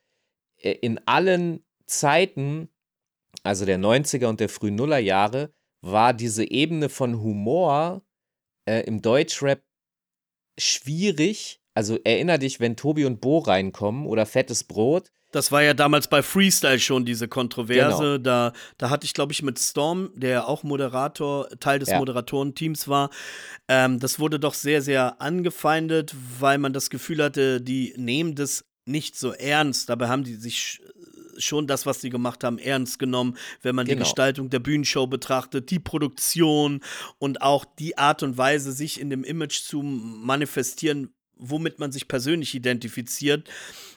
[0.57, 2.69] äh, in allen Zeiten
[3.43, 8.03] also der 90er und der frühen Nullerjahre, war diese Ebene von Humor
[8.65, 9.63] äh, im Deutschrap
[10.59, 11.59] schwierig.
[11.73, 15.11] Also erinner dich, wenn Tobi und Bo reinkommen oder Fettes Brot.
[15.31, 18.03] Das war ja damals bei Freestyle schon diese Kontroverse.
[18.03, 18.17] Genau.
[18.17, 21.99] Da, da hatte ich, glaube ich, mit Storm, der auch Moderator, Teil des ja.
[21.99, 23.09] Moderatorenteams war,
[23.69, 28.65] ähm, das wurde doch sehr, sehr angefeindet, weil man das Gefühl hatte, die nehmen das
[28.85, 29.87] nicht so ernst.
[29.87, 30.81] Dabei haben die sich
[31.37, 33.97] schon das, was sie gemacht haben, ernst genommen, wenn man genau.
[33.97, 36.81] die Gestaltung der Bühnenshow betrachtet, die Produktion
[37.19, 42.07] und auch die Art und Weise, sich in dem Image zu manifestieren, womit man sich
[42.07, 43.49] persönlich identifiziert.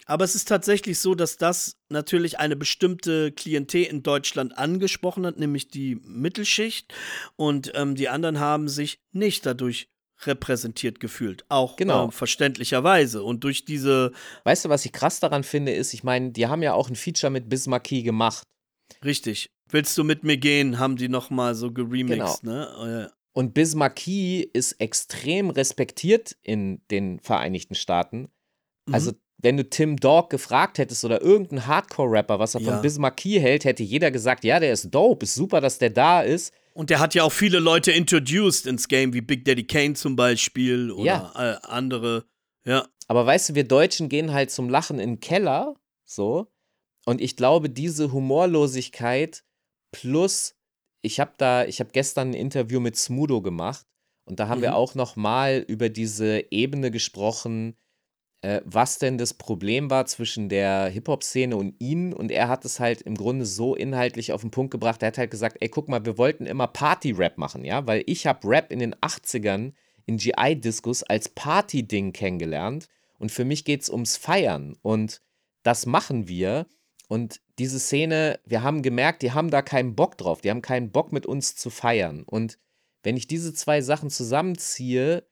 [0.06, 5.38] Aber es ist tatsächlich so, dass das natürlich eine bestimmte Klientel in Deutschland angesprochen hat,
[5.38, 6.92] nämlich die Mittelschicht.
[7.36, 9.88] Und ähm, die anderen haben sich nicht dadurch
[10.26, 11.44] repräsentiert gefühlt.
[11.48, 12.08] Auch genau.
[12.08, 13.22] äh, verständlicherweise.
[13.22, 14.12] Und durch diese.
[14.44, 16.96] Weißt du, was ich krass daran finde, ist, ich meine, die haben ja auch ein
[16.96, 18.46] Feature mit Bismarcky gemacht.
[19.04, 19.50] Richtig.
[19.70, 22.54] Willst du mit mir gehen, haben die nochmal so geremixed, genau.
[22.54, 23.10] ne?
[23.10, 28.28] Oh, Und Bismarcky ist extrem respektiert in den Vereinigten Staaten.
[28.86, 28.94] Mhm.
[29.44, 32.72] Wenn du Tim Dog gefragt hättest oder irgendeinen Hardcore-Rapper, was er ja.
[32.72, 36.22] von Bismarcky hält, hätte jeder gesagt, ja, der ist dope, ist super, dass der da
[36.22, 36.54] ist.
[36.72, 40.16] Und der hat ja auch viele Leute introduced ins Game, wie Big Daddy Kane zum
[40.16, 41.32] Beispiel oder ja.
[41.36, 42.24] äh, andere.
[42.64, 42.88] Ja.
[43.06, 45.76] Aber weißt du, wir Deutschen gehen halt zum Lachen in den Keller,
[46.06, 46.50] so.
[47.04, 49.44] Und ich glaube, diese Humorlosigkeit
[49.92, 50.56] plus,
[51.02, 53.84] ich habe da, ich habe gestern ein Interview mit Smudo gemacht
[54.24, 54.62] und da haben mhm.
[54.62, 57.76] wir auch noch mal über diese Ebene gesprochen,
[58.44, 62.12] äh, was denn das Problem war zwischen der Hip-Hop-Szene und ihnen.
[62.12, 65.02] Und er hat es halt im Grunde so inhaltlich auf den Punkt gebracht.
[65.02, 68.26] Er hat halt gesagt, ey, guck mal, wir wollten immer Party-Rap machen, ja, weil ich
[68.26, 69.72] habe Rap in den 80ern
[70.04, 72.88] in GI-Diskus als Party-Ding kennengelernt.
[73.18, 74.76] Und für mich geht es ums Feiern.
[74.82, 75.22] Und
[75.62, 76.66] das machen wir.
[77.08, 80.42] Und diese Szene, wir haben gemerkt, die haben da keinen Bock drauf.
[80.42, 82.24] Die haben keinen Bock mit uns zu feiern.
[82.24, 82.58] Und
[83.04, 85.26] wenn ich diese zwei Sachen zusammenziehe,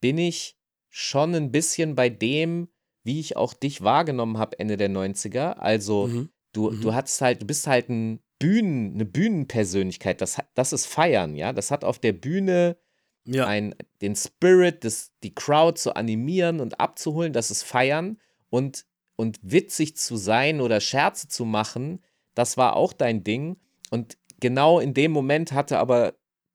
[0.00, 0.56] bin ich
[0.90, 2.68] schon ein bisschen bei dem,
[3.02, 5.54] wie ich auch dich wahrgenommen habe Ende der 90er.
[5.54, 6.28] Also mhm.
[6.52, 6.80] du, mhm.
[6.82, 10.20] du hattest halt, du bist halt ein Bühnen, eine Bühnenpersönlichkeit.
[10.20, 11.52] Das, das ist Feiern, ja.
[11.52, 12.76] Das hat auf der Bühne
[13.24, 13.46] ja.
[13.46, 18.18] ein, den Spirit, das, die Crowd zu animieren und abzuholen, das ist Feiern.
[18.48, 22.02] Und, und witzig zu sein oder Scherze zu machen,
[22.34, 23.58] das war auch dein Ding.
[23.90, 26.14] Und genau in dem Moment hatte aber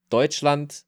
[0.09, 0.85] Deutschland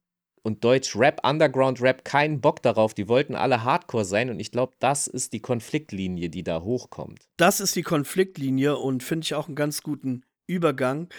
[0.48, 2.94] und Deutsch-Rap, Underground-Rap keinen Bock darauf.
[2.94, 7.28] Die wollten alle Hardcore sein und ich glaube, das ist die Konfliktlinie, die da hochkommt.
[7.36, 11.10] Das ist die Konfliktlinie und finde ich auch einen ganz guten Übergang.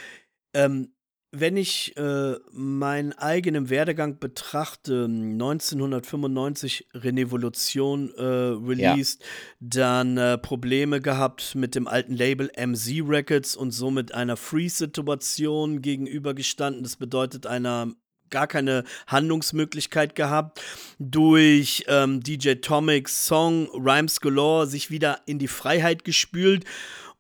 [0.55, 0.95] Ähm,
[1.31, 9.27] wenn ich äh, meinen eigenen Werdegang betrachte, 1995 Renevolution äh, released, ja.
[9.61, 16.83] dann äh, Probleme gehabt mit dem alten Label MZ Records und somit einer Free-Situation gegenübergestanden.
[16.83, 17.93] Das bedeutet einer
[18.31, 20.61] gar keine Handlungsmöglichkeit gehabt,
[20.99, 26.65] durch ähm, DJ Tomics Song Rhymes Galore sich wieder in die Freiheit gespült.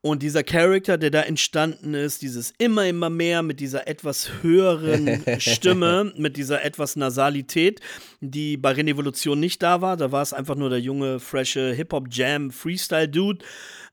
[0.00, 5.24] Und dieser Charakter, der da entstanden ist, dieses immer, immer mehr mit dieser etwas höheren
[5.38, 7.80] Stimme, mit dieser etwas Nasalität,
[8.20, 9.96] die bei Renevolution nicht da war.
[9.96, 13.44] Da war es einfach nur der junge, frische Hip-Hop-Jam-Freestyle-Dude.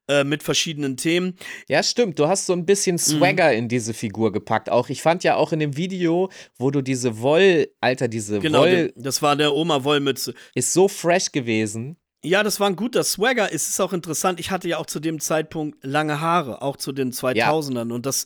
[0.07, 1.35] Äh, mit verschiedenen Themen.
[1.67, 2.19] Ja, stimmt.
[2.19, 3.57] Du hast so ein bisschen Swagger mhm.
[3.57, 4.69] in diese Figur gepackt.
[4.69, 8.61] Auch ich fand ja auch in dem Video, wo du diese Woll, Alter, diese genau,
[8.61, 8.93] Woll.
[8.95, 10.33] Das war der Oma Wollmütze.
[10.53, 11.97] Ist so fresh gewesen.
[12.25, 13.53] Ja, das war ein guter Swagger.
[13.53, 14.39] Es ist auch interessant.
[14.39, 17.89] Ich hatte ja auch zu dem Zeitpunkt lange Haare, auch zu den 2000ern.
[17.89, 17.95] Ja.
[17.95, 18.25] Und das,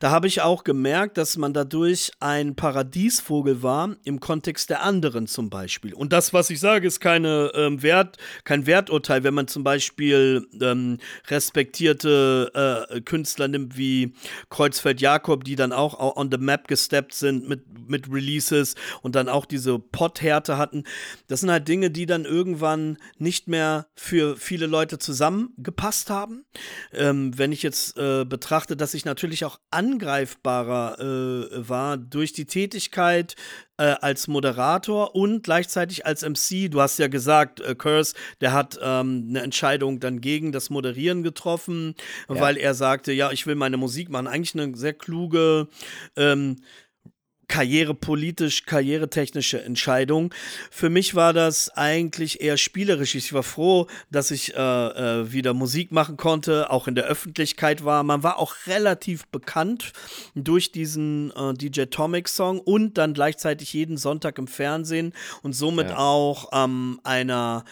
[0.00, 5.28] da habe ich auch gemerkt, dass man dadurch ein Paradiesvogel war im Kontext der anderen
[5.28, 5.94] zum Beispiel.
[5.94, 10.44] Und das, was ich sage, ist keine ähm, Wert, kein Werturteil, wenn man zum Beispiel
[10.60, 14.12] ähm, respektierte äh, Künstler nimmt wie
[14.50, 19.28] Kreuzfeld Jakob, die dann auch on the map gesteppt sind mit, mit Releases und dann
[19.28, 20.82] auch diese Potthärte hatten.
[21.28, 26.46] Das sind halt Dinge, die dann irgendwann nicht nicht mehr für viele Leute zusammengepasst haben.
[26.92, 32.46] Ähm, wenn ich jetzt äh, betrachte, dass ich natürlich auch angreifbarer äh, war durch die
[32.46, 33.36] Tätigkeit
[33.76, 36.70] äh, als Moderator und gleichzeitig als MC.
[36.70, 41.22] Du hast ja gesagt, äh, Curse, der hat ähm, eine Entscheidung dann gegen das Moderieren
[41.22, 41.94] getroffen,
[42.30, 42.40] ja.
[42.40, 44.28] weil er sagte, ja, ich will meine Musik machen.
[44.28, 45.68] Eigentlich eine sehr kluge
[46.16, 46.56] ähm,
[47.48, 50.32] karrierepolitisch, karrieretechnische Entscheidung.
[50.70, 53.14] Für mich war das eigentlich eher spielerisch.
[53.14, 57.84] Ich war froh, dass ich äh, äh, wieder Musik machen konnte, auch in der Öffentlichkeit
[57.84, 58.02] war.
[58.02, 59.92] Man war auch relativ bekannt
[60.34, 65.90] durch diesen äh, DJ Tomic Song und dann gleichzeitig jeden Sonntag im Fernsehen und somit
[65.90, 65.98] ja.
[65.98, 67.64] auch ähm, einer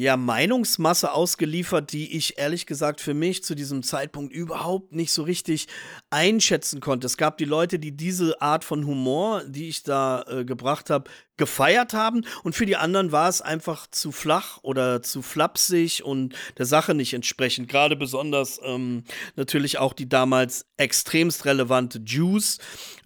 [0.00, 5.22] ja, Meinungsmasse ausgeliefert, die ich ehrlich gesagt für mich zu diesem Zeitpunkt überhaupt nicht so
[5.22, 5.68] richtig
[6.08, 7.06] einschätzen konnte.
[7.06, 11.10] Es gab die Leute, die diese Art von Humor, die ich da äh, gebracht habe,
[11.40, 16.34] gefeiert haben und für die anderen war es einfach zu flach oder zu flapsig und
[16.58, 17.66] der Sache nicht entsprechend.
[17.68, 19.04] Gerade besonders ähm,
[19.36, 22.58] natürlich auch die damals extremst relevante Juice,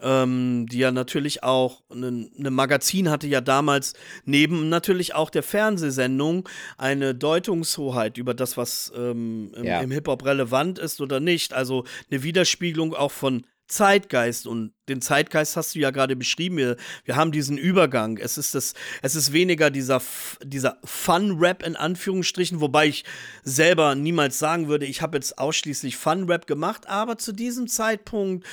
[0.03, 3.95] ähm, die ja natürlich auch ein ne Magazin hatte ja damals
[4.25, 9.81] neben natürlich auch der Fernsehsendung eine Deutungshoheit über das, was ähm, im, ja.
[9.81, 11.55] im Hip-Hop relevant ist oder nicht.
[11.55, 13.45] Also eine Widerspiegelung auch von
[13.75, 16.57] Zeitgeist und den Zeitgeist hast du ja gerade beschrieben.
[16.57, 18.19] Wir, wir haben diesen Übergang.
[18.19, 20.01] Es ist das, es ist weniger dieser,
[20.43, 23.05] dieser Fun-Rap in Anführungsstrichen, wobei ich
[23.43, 28.47] selber niemals sagen würde, ich habe jetzt ausschließlich Fun-Rap gemacht, aber zu diesem Zeitpunkt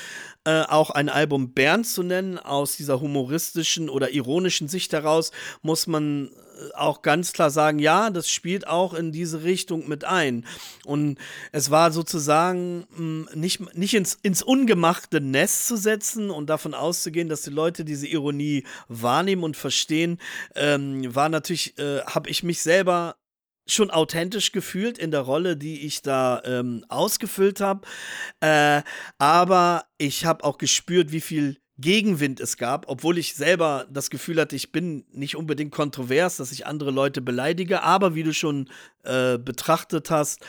[0.45, 5.31] äh, auch ein Album Bernd zu nennen, aus dieser humoristischen oder ironischen Sicht heraus,
[5.61, 6.31] muss man
[6.75, 10.45] auch ganz klar sagen, ja, das spielt auch in diese Richtung mit ein.
[10.85, 11.17] Und
[11.51, 16.73] es war sozusagen mh, hm, nicht, nicht ins, ins ungemachte Nest zu setzen und davon
[16.73, 20.19] auszugehen, dass die Leute diese Ironie wahrnehmen und verstehen,
[20.55, 23.15] ähm, war natürlich, äh, habe ich mich selber
[23.67, 27.87] schon authentisch gefühlt in der Rolle, die ich da ähm, ausgefüllt habe.
[28.39, 28.81] Äh,
[29.17, 34.39] aber ich habe auch gespürt, wie viel Gegenwind es gab, obwohl ich selber das Gefühl
[34.39, 38.69] hatte, ich bin nicht unbedingt kontrovers, dass ich andere Leute beleidige, aber wie du schon
[39.03, 40.45] äh, betrachtet hast,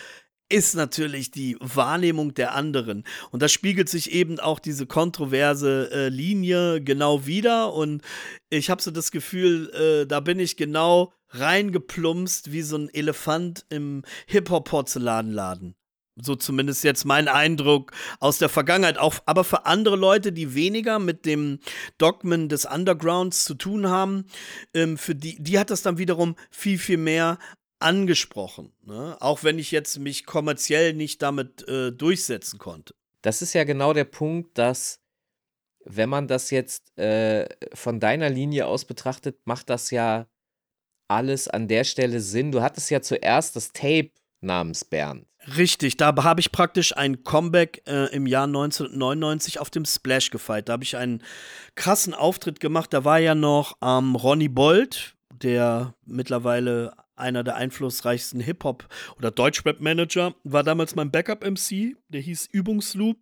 [0.52, 3.04] ist natürlich die Wahrnehmung der anderen.
[3.30, 7.72] Und da spiegelt sich eben auch diese kontroverse äh, Linie genau wieder.
[7.72, 8.02] Und
[8.50, 13.64] ich habe so das Gefühl, äh, da bin ich genau reingeplumpst wie so ein Elefant
[13.70, 15.74] im Hip-Hop-Porzellanladen.
[16.16, 18.98] So zumindest jetzt mein Eindruck aus der Vergangenheit.
[18.98, 21.58] Auch, aber für andere Leute, die weniger mit dem
[21.96, 24.26] Dogmen des Undergrounds zu tun haben,
[24.74, 27.38] ähm, für die, die hat das dann wiederum viel, viel mehr
[27.78, 28.72] angesprochen.
[28.82, 29.16] Ne?
[29.20, 32.94] Auch wenn ich jetzt mich kommerziell nicht damit äh, durchsetzen konnte.
[33.22, 35.00] Das ist ja genau der Punkt, dass
[35.84, 40.26] wenn man das jetzt äh, von deiner Linie aus betrachtet, macht das ja
[41.08, 42.52] alles an der Stelle Sinn.
[42.52, 45.26] Du hattest ja zuerst das Tape namens Bernd.
[45.56, 50.68] Richtig, da habe ich praktisch ein Comeback äh, im Jahr 1999 auf dem Splash gefeiert.
[50.68, 51.22] Da habe ich einen
[51.74, 52.92] krassen Auftritt gemacht.
[52.92, 60.34] Da war ja noch ähm, Ronny Bold, der mittlerweile einer der einflussreichsten Hip-Hop- oder Deutschrap-Manager,
[60.44, 63.16] war damals mein Backup-MC, der hieß Übungsloop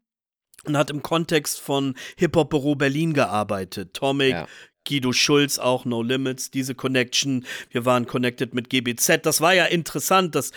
[0.64, 3.94] und hat im Kontext von Hip-Hop-Büro Berlin gearbeitet.
[3.94, 4.46] Tomic, ja.
[4.88, 7.44] Guido Schulz auch, No Limits, diese Connection.
[7.70, 9.24] Wir waren connected mit GBZ.
[9.24, 10.52] Das war ja interessant, dass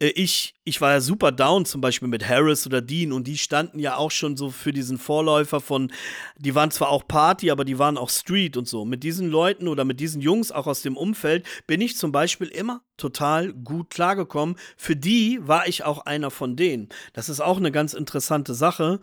[0.00, 3.38] äh, ich, ich war ja super down, zum Beispiel mit Harris oder Dean, und die
[3.38, 5.92] standen ja auch schon so für diesen Vorläufer von,
[6.36, 8.84] die waren zwar auch Party, aber die waren auch Street und so.
[8.84, 12.48] Mit diesen Leuten oder mit diesen Jungs auch aus dem Umfeld bin ich zum Beispiel
[12.48, 14.56] immer total gut klargekommen.
[14.76, 16.88] Für die war ich auch einer von denen.
[17.12, 19.00] Das ist auch eine ganz interessante Sache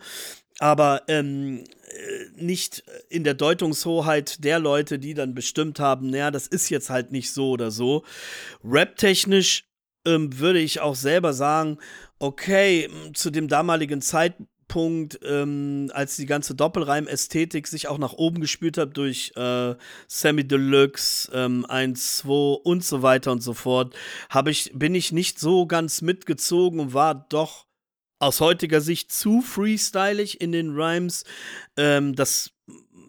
[0.58, 1.75] aber ähm, äh,
[2.36, 7.12] nicht in der Deutungshoheit der Leute, die dann bestimmt haben, naja, das ist jetzt halt
[7.12, 8.04] nicht so oder so.
[8.64, 9.64] Rap-technisch
[10.06, 11.78] ähm, würde ich auch selber sagen,
[12.18, 18.40] okay, zu dem damaligen Zeitpunkt Punkt, ähm, als die ganze Doppelreim-Ästhetik sich auch nach oben
[18.40, 19.74] gespült hat durch äh,
[20.08, 22.30] Sammy Deluxe, ähm, 1, 2
[22.64, 23.94] und so weiter und so fort,
[24.46, 27.65] ich, bin ich nicht so ganz mitgezogen und war doch
[28.18, 31.24] aus heutiger Sicht zu freestylig in den Rhymes.
[31.76, 32.52] Ähm, das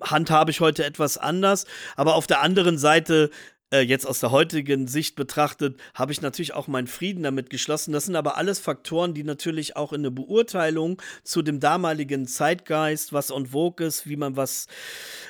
[0.01, 1.65] handhabe ich heute etwas anders.
[1.95, 3.31] Aber auf der anderen Seite
[3.71, 7.91] äh, jetzt aus der heutigen Sicht betrachtet, habe ich natürlich auch meinen Frieden damit geschlossen.
[7.91, 13.11] Das sind aber alles Faktoren, die natürlich auch in der Beurteilung zu dem damaligen Zeitgeist,
[13.11, 14.67] was on vogue ist, wie man was,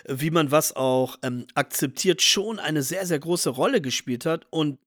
[0.08, 4.46] wie man was auch ähm, akzeptiert, schon eine sehr, sehr große Rolle gespielt hat.
[4.52, 4.78] Und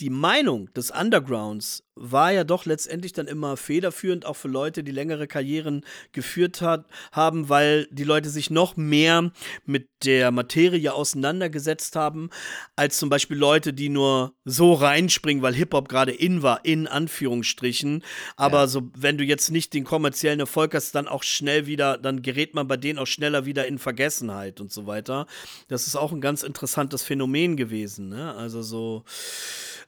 [0.00, 4.92] die Meinung des Undergrounds war ja doch letztendlich dann immer federführend, auch für Leute, die
[4.92, 9.30] längere Karrieren geführt hat, haben, weil die Leute sich noch mehr
[9.66, 12.30] mit der Materie auseinandergesetzt haben,
[12.76, 18.02] als zum Beispiel Leute, die nur so reinspringen, weil Hip-Hop gerade in war, in Anführungsstrichen.
[18.36, 18.66] Aber ja.
[18.66, 22.54] so, wenn du jetzt nicht den kommerziellen Erfolg hast, dann auch schnell wieder, dann gerät
[22.54, 25.26] man bei denen auch schneller wieder in Vergessenheit und so weiter.
[25.68, 28.34] Das ist auch ein ganz interessantes Phänomen gewesen, ne?
[28.34, 29.04] Also so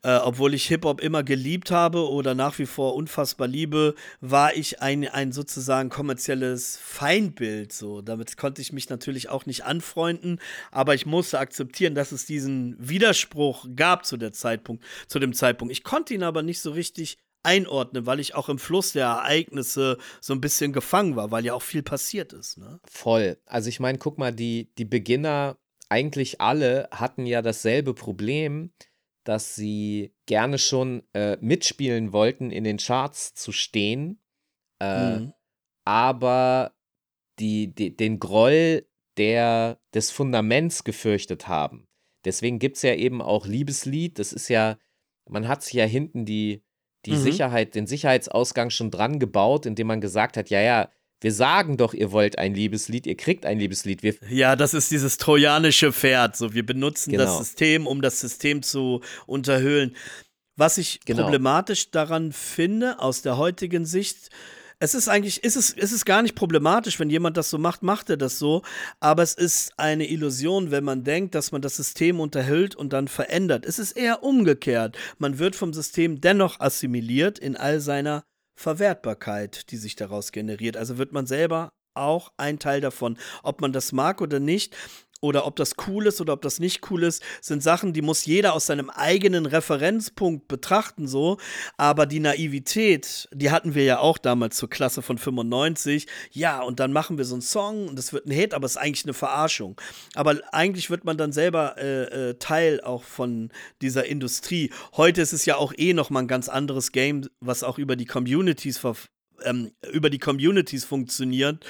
[0.05, 4.81] äh, obwohl ich Hip-Hop immer geliebt habe oder nach wie vor unfassbar liebe, war ich
[4.83, 7.73] ein, ein sozusagen kommerzielles Feindbild.
[7.73, 8.03] So.
[8.03, 12.77] Damit konnte ich mich natürlich auch nicht anfreunden, aber ich musste akzeptieren, dass es diesen
[12.79, 15.73] Widerspruch gab zu, der Zeitpunkt, zu dem Zeitpunkt.
[15.73, 19.99] Ich konnte ihn aber nicht so richtig einordnen, weil ich auch im Fluss der Ereignisse
[20.21, 22.59] so ein bisschen gefangen war, weil ja auch viel passiert ist.
[22.59, 22.81] Ne?
[22.91, 23.37] Voll.
[23.47, 25.57] Also ich meine, guck mal, die, die Beginner,
[25.89, 28.73] eigentlich alle hatten ja dasselbe Problem
[29.25, 34.21] dass sie gerne schon äh, mitspielen wollten, in den Charts zu stehen,
[34.81, 35.33] äh, mhm.
[35.85, 36.75] aber
[37.39, 41.89] die, die, den Groll der, des Fundaments gefürchtet haben.
[42.25, 44.19] Deswegen gibt es ja eben auch Liebeslied.
[44.19, 44.79] Das ist ja,
[45.29, 46.65] man hat sich ja hinten die,
[47.07, 47.23] die mhm.
[47.23, 51.95] Sicherheit, den Sicherheitsausgang schon dran gebaut, indem man gesagt hat, ja, ja, wir sagen doch,
[51.95, 54.03] ihr wollt ein Liebeslied, ihr kriegt ein Liebeslied.
[54.03, 56.37] Wir ja, das ist dieses trojanische Pferd.
[56.37, 57.25] So, wir benutzen genau.
[57.25, 59.97] das System, um das System zu unterhöhlen.
[60.57, 61.25] Was ich genau.
[61.25, 64.31] problematisch daran finde, aus der heutigen Sicht,
[64.79, 67.83] es ist eigentlich, ist es, ist es gar nicht problematisch, wenn jemand das so macht,
[67.83, 68.63] macht er das so.
[69.01, 73.09] Aber es ist eine Illusion, wenn man denkt, dass man das System unterhüllt und dann
[73.09, 73.65] verändert.
[73.65, 74.99] Es ist eher umgekehrt.
[75.19, 78.25] Man wird vom System dennoch assimiliert in all seiner
[78.55, 80.77] Verwertbarkeit, die sich daraus generiert.
[80.77, 83.19] Also wird man selber auch ein Teil davon.
[83.43, 84.77] Ob man das mag oder nicht,
[85.25, 88.27] oder ob das cool ist oder ob das nicht cool ist, sind Sachen, die muss
[88.27, 91.39] jeder aus seinem eigenen Referenzpunkt betrachten, so.
[91.79, 96.07] Aber die Naivität, die hatten wir ja auch damals zur Klasse von 95.
[96.31, 98.73] Ja, und dann machen wir so einen Song und das wird ein Hit, aber es
[98.73, 99.81] ist eigentlich eine Verarschung.
[100.15, 104.71] Aber eigentlich wird man dann selber äh, äh, Teil auch von dieser Industrie.
[104.95, 107.97] Heute ist es ja auch eh noch mal ein ganz anderes Game, was auch über
[107.97, 108.77] die Communities
[109.45, 111.65] ähm, über die Communities funktioniert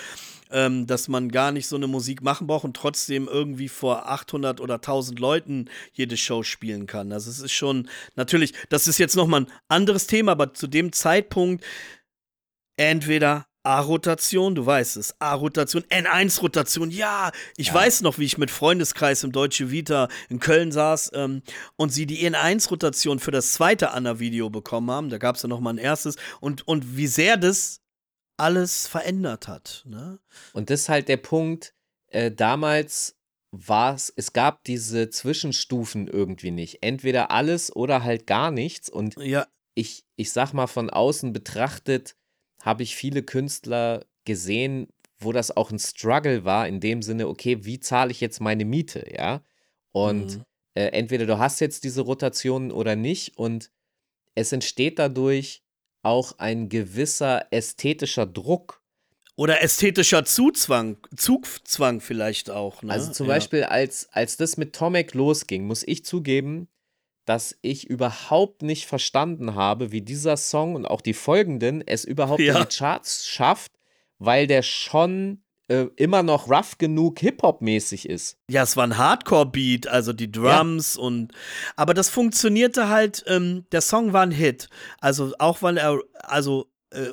[0.55, 4.61] ähm, dass man gar nicht so eine Musik machen braucht und trotzdem irgendwie vor 800
[4.61, 7.13] oder 1000 Leuten jede Show spielen kann.
[7.13, 10.93] Also es ist schon, natürlich, das ist jetzt nochmal ein anderes Thema, aber zu dem
[10.93, 11.65] Zeitpunkt
[12.77, 17.75] entweder A-Rotation, du weißt es, A-Rotation, N1-Rotation, ja, ich ja.
[17.75, 21.43] weiß noch, wie ich mit Freundeskreis im Deutsche Vita in Köln saß ähm,
[21.77, 25.61] und sie die N1-Rotation für das zweite Anna-Video bekommen haben, da gab es ja noch
[25.61, 27.81] mal ein erstes und, und wie sehr das
[28.37, 29.83] alles verändert hat.
[29.87, 30.19] Ne?
[30.53, 31.75] Und das ist halt der Punkt,
[32.09, 33.17] äh, damals
[33.51, 36.83] war es, es gab diese Zwischenstufen irgendwie nicht.
[36.83, 38.89] Entweder alles oder halt gar nichts.
[38.91, 39.47] Und ja.
[39.75, 42.17] ich, ich sag mal, von außen betrachtet,
[42.65, 47.65] habe ich viele Künstler gesehen, wo das auch ein Struggle war, in dem Sinne, okay,
[47.65, 49.43] wie zahle ich jetzt meine Miete, ja?
[49.93, 50.45] Und mhm.
[50.75, 53.37] äh, entweder du hast jetzt diese Rotationen oder nicht.
[53.37, 53.71] Und
[54.35, 55.63] es entsteht dadurch
[56.03, 58.83] auch ein gewisser ästhetischer Druck.
[59.37, 62.83] Oder ästhetischer Zuzwang, Zugzwang vielleicht auch.
[62.83, 62.93] Ne?
[62.93, 63.35] Also zum ja.
[63.35, 66.69] Beispiel, als, als das mit Tomek losging, muss ich zugeben,
[67.25, 72.41] dass ich überhaupt nicht verstanden habe, wie dieser Song und auch die folgenden es überhaupt
[72.41, 72.59] ja.
[72.59, 73.73] in die Charts schafft,
[74.19, 78.39] weil der schon äh, immer noch rough genug Hip-Hop-mäßig ist.
[78.51, 81.03] Ja, es war ein Hardcore-Beat, also die Drums ja.
[81.03, 81.33] und.
[81.77, 84.69] Aber das funktionierte halt, ähm, der Song war ein Hit.
[85.01, 86.67] Also auch weil er, also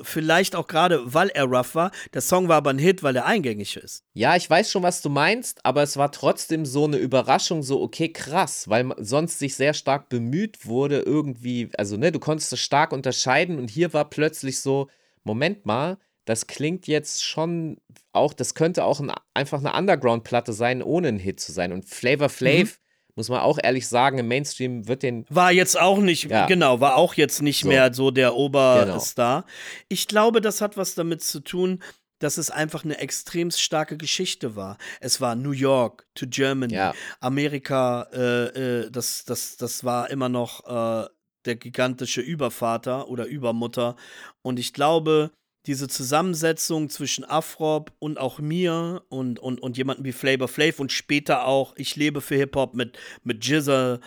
[0.04, 1.91] vielleicht auch gerade, weil er rough war.
[2.13, 4.04] Der Song war aber ein Hit, weil er eingängig ist.
[4.13, 7.82] Ja, ich weiß schon, was du meinst, aber es war trotzdem so eine Überraschung, so,
[7.82, 12.60] okay, krass, weil sonst sich sehr stark bemüht wurde, irgendwie, also, ne, du konntest es
[12.60, 14.88] stark unterscheiden und hier war plötzlich so,
[15.24, 17.78] Moment mal, das klingt jetzt schon
[18.13, 21.72] auch, das könnte auch ein, einfach eine Underground-Platte sein, ohne ein Hit zu sein.
[21.72, 22.81] Und Flavor Flav, mhm.
[23.15, 25.26] Muss man auch ehrlich sagen, im Mainstream wird den.
[25.30, 26.45] War jetzt auch nicht, ja.
[26.47, 27.67] genau, war auch jetzt nicht so.
[27.67, 29.42] mehr so der Oberstar.
[29.42, 29.54] Genau.
[29.90, 31.81] Ich glaube, das hat was damit zu tun,
[32.19, 34.77] dass es einfach eine extrem starke Geschichte war.
[35.00, 36.94] Es war New York to Germany, Ja.
[37.19, 41.08] Amerika, äh, äh, das, das, das war immer noch äh,
[41.46, 43.96] der gigantische Übervater oder Übermutter.
[44.44, 45.31] Und ich glaube,
[45.68, 50.92] diese Zusammensetzung zwischen Afrop und auch mir und, und, und jemanden wie Flavor Flav und
[50.92, 54.00] später auch Ich lebe für Hip-Hop mit, mit Jizzer,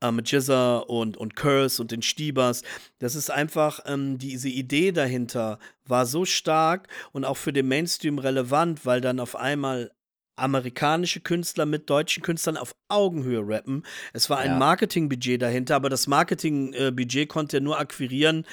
[0.00, 2.62] äh, mit Jizzer und, und Curse und den Stiebers.
[3.00, 8.18] Das ist einfach, ähm, diese Idee dahinter war so stark und auch für den Mainstream
[8.18, 9.90] relevant, weil dann auf einmal
[10.36, 13.84] amerikanische Künstler mit deutschen Künstlern auf Augenhöhe rappen.
[14.12, 14.58] Es war ein Ja.
[14.58, 18.46] Marketingbudget dahinter, aber das Marketingbudget konnte er nur akquirieren,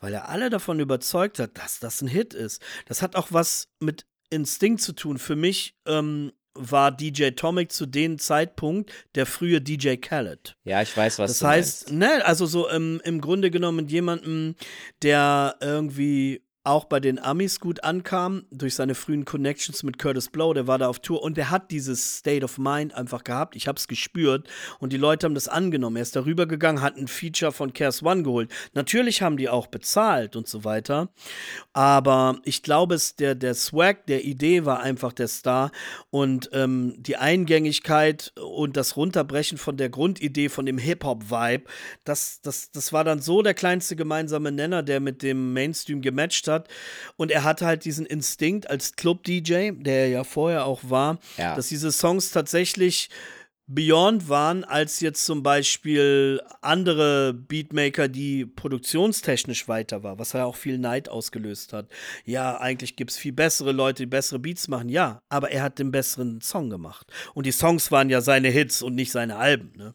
[0.00, 2.60] weil er alle davon überzeugt hat, dass das ein Hit ist.
[2.86, 5.18] Das hat auch was mit Instinkt zu tun.
[5.18, 10.56] Für mich ähm, war DJ Tomic zu dem Zeitpunkt der frühe DJ Khaled.
[10.64, 14.56] Ja, ich weiß, was Das heißt, ne, also so ähm, im Grunde genommen jemanden,
[15.02, 20.52] der irgendwie auch bei den Amis gut ankam, durch seine frühen Connections mit Curtis Blow,
[20.52, 23.56] der war da auf Tour und der hat dieses State of Mind einfach gehabt.
[23.56, 24.46] Ich hab's gespürt
[24.78, 25.96] und die Leute haben das angenommen.
[25.96, 28.52] Er ist darüber gegangen, hat ein Feature von Cares One geholt.
[28.74, 31.08] Natürlich haben die auch bezahlt und so weiter,
[31.72, 35.72] aber ich glaube, es der, der Swag der Idee war einfach der Star
[36.10, 41.64] und ähm, die Eingängigkeit und das Runterbrechen von der Grundidee, von dem Hip-Hop-Vibe,
[42.04, 46.48] das, das, das war dann so der kleinste gemeinsame Nenner, der mit dem Mainstream gematcht
[46.48, 46.49] hat.
[47.16, 51.54] Und er hatte halt diesen Instinkt als Club-DJ, der er ja vorher auch war, Ja.
[51.56, 53.08] dass diese Songs tatsächlich
[53.72, 60.56] beyond waren als jetzt zum Beispiel andere Beatmaker, die produktionstechnisch weiter war, was ja auch
[60.56, 61.86] viel Neid ausgelöst hat.
[62.24, 65.78] Ja, eigentlich gibt es viel bessere Leute, die bessere Beats machen, ja, aber er hat
[65.78, 67.12] den besseren Song gemacht.
[67.32, 69.94] Und die Songs waren ja seine Hits und nicht seine Alben, ne?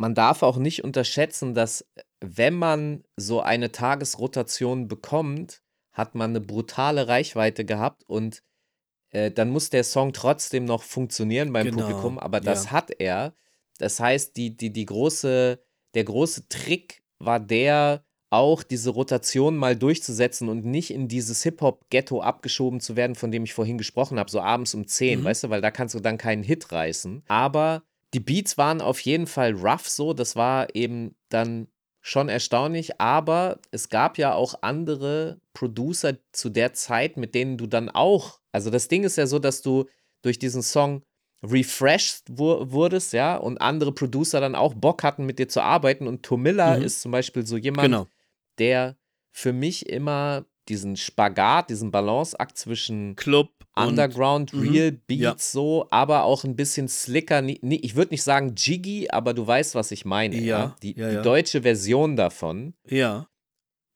[0.00, 1.84] Man darf auch nicht unterschätzen, dass
[2.20, 5.60] wenn man so eine Tagesrotation bekommt,
[5.98, 8.42] hat man eine brutale Reichweite gehabt und
[9.10, 12.70] äh, dann muss der Song trotzdem noch funktionieren beim Genau, Publikum, aber das ja.
[12.72, 13.34] hat er.
[13.78, 15.60] Das heißt, die, die, die große,
[15.94, 22.20] der große Trick war der, auch diese Rotation mal durchzusetzen und nicht in dieses Hip-Hop-Ghetto
[22.20, 25.24] abgeschoben zu werden, von dem ich vorhin gesprochen habe, so abends um 10, Mhm.
[25.24, 27.22] weißt du, weil da kannst du dann keinen Hit reißen.
[27.28, 31.68] Aber die Beats waren auf jeden Fall rough so, das war eben dann
[32.00, 37.66] schon erstaunlich, aber es gab ja auch andere Producer zu der Zeit, mit denen du
[37.66, 39.86] dann auch, also das Ding ist ja so, dass du
[40.22, 41.02] durch diesen Song
[41.42, 46.06] refreshed wu- wurdest, ja, und andere Producer dann auch Bock hatten, mit dir zu arbeiten
[46.06, 46.82] und Tomilla Mhm.
[46.82, 48.06] ist zum Beispiel so jemand, Genau.
[48.58, 48.96] der
[49.30, 53.50] für mich immer diesen Spagat, diesen Balanceakt zwischen Club
[53.86, 54.60] Underground, Mhm.
[54.68, 55.34] Real Beats Ja.
[55.38, 57.42] so, aber auch ein bisschen slicker.
[57.46, 60.36] Ich würde nicht sagen jiggy, aber du weißt, was ich meine.
[60.36, 62.74] Ja, Ja, Die, ja, die deutsche Version davon.
[62.86, 63.26] ja.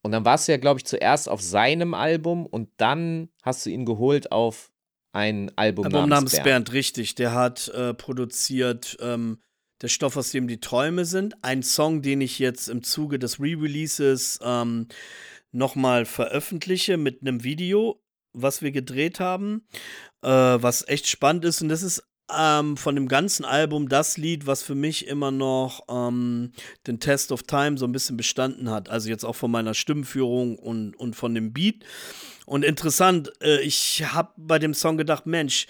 [0.04, 3.70] Und dann warst du ja, glaube ich, zuerst auf seinem Album und dann hast du
[3.70, 4.72] ihn geholt auf
[5.12, 6.44] ein Album, Album namens, namens Bernd.
[6.44, 7.14] Bernd, richtig.
[7.14, 9.38] Der hat äh, produziert ähm,
[9.80, 11.36] Der Stoff, aus dem die Träume sind.
[11.44, 14.88] Ein Song, den ich jetzt im Zuge des Re-Releases ähm,
[15.52, 18.00] nochmal veröffentliche mit einem Video,
[18.32, 19.66] was wir gedreht haben,
[20.22, 21.62] äh, was echt spannend ist.
[21.62, 22.02] Und das ist
[22.34, 26.52] ähm, von dem ganzen Album das Lied, was für mich immer noch ähm,
[26.86, 28.88] den Test of Time so ein bisschen bestanden hat.
[28.88, 31.84] Also jetzt auch von meiner Stimmführung und, und von dem Beat.
[32.46, 35.66] Und interessant, äh, ich habe bei dem Song gedacht, Mensch,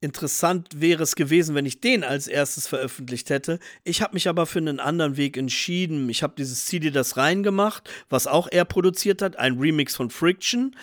[0.00, 3.58] interessant wäre es gewesen, wenn ich den als erstes veröffentlicht hätte.
[3.82, 6.08] Ich habe mich aber für einen anderen Weg entschieden.
[6.08, 10.76] Ich habe dieses CD das reingemacht, was auch er produziert hat, ein Remix von Friction.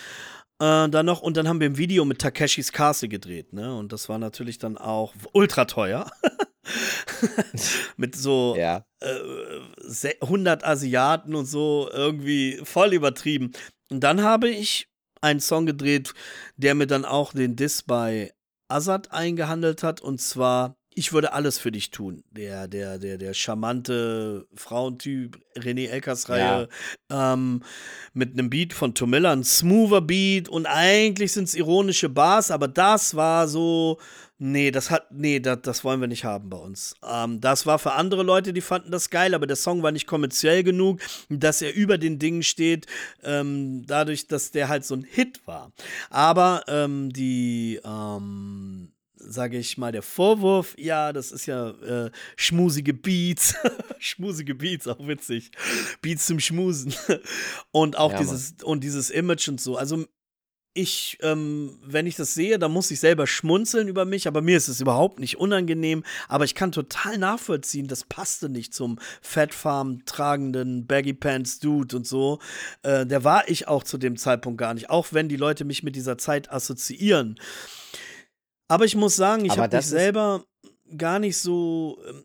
[0.63, 3.75] Äh, dann noch, und dann haben wir ein Video mit Takeshis Castle gedreht, ne?
[3.75, 6.09] Und das war natürlich dann auch ultra teuer.
[7.97, 8.85] mit so Ja.
[9.01, 9.07] äh,
[9.81, 13.51] se- 100 Asiaten und so irgendwie voll übertrieben.
[13.89, 14.87] Und dann habe ich
[15.21, 16.13] einen Song gedreht,
[16.55, 18.33] der mir dann auch den Diss bei
[18.69, 22.23] Azad eingehandelt hat und zwar ich würde alles für dich tun.
[22.31, 26.69] Der, der, der, der charmante Frauentyp, René Elkers Reihe,
[27.11, 27.63] ähm,
[28.13, 32.67] mit einem Beat von Tomilla, ein smoother Beat und eigentlich sind es ironische Bars, aber
[32.67, 33.99] das war so,
[34.37, 36.95] nee, das hat, nee, das, das wollen wir nicht haben bei uns.
[37.07, 40.07] Ähm, das war für andere Leute, die fanden das geil, aber der Song war nicht
[40.07, 42.87] kommerziell genug, dass er über den Dingen steht,
[43.23, 45.71] ähm, dadurch, dass der halt so ein Hit war.
[46.09, 48.92] Aber ähm, die, ähm,
[49.27, 53.55] sage ich mal, der Vorwurf, ja, das ist ja äh, schmusige Beats,
[53.99, 55.51] schmusige Beats, auch witzig,
[56.01, 56.93] Beats zum Schmusen
[57.71, 59.77] und auch Ja, dieses und dieses Image und so.
[59.77, 60.05] Also
[60.75, 64.57] ich, ähm, wenn ich das sehe, dann muss ich selber schmunzeln über mich, aber mir
[64.57, 66.03] ist es überhaupt nicht unangenehm.
[66.27, 72.07] Aber ich kann total nachvollziehen, das passte nicht zum Fettfarm tragenden Baggy Pants Dude und
[72.07, 72.39] so.
[72.81, 75.83] Äh, der war ich auch zu dem Zeitpunkt gar nicht, auch wenn die Leute mich
[75.83, 77.39] mit dieser Zeit assoziieren.
[78.67, 80.43] Aber ich muss sagen, ich habe mich selber
[80.97, 82.23] gar nicht so ähm,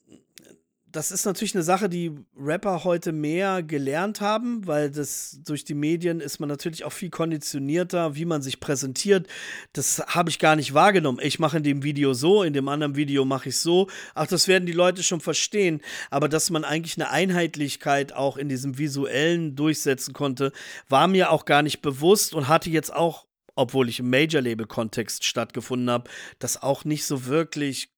[0.91, 5.74] das ist natürlich eine Sache, die Rapper heute mehr gelernt haben, weil das durch die
[5.74, 9.26] Medien ist man natürlich auch viel konditionierter, wie man sich präsentiert.
[9.72, 11.18] Das habe ich gar nicht wahrgenommen.
[11.22, 13.89] Ich mache in dem Video so, in dem anderen Video mache ich so.
[14.14, 15.82] Ach, das werden die Leute schon verstehen.
[16.11, 20.53] Aber dass man eigentlich eine Einheitlichkeit auch in diesem visuellen durchsetzen konnte,
[20.89, 23.28] war mir auch gar nicht bewusst und hatte jetzt auch
[23.59, 27.91] obwohl ich im Major-Label-Kontext stattgefunden habe, das auch nicht so wirklich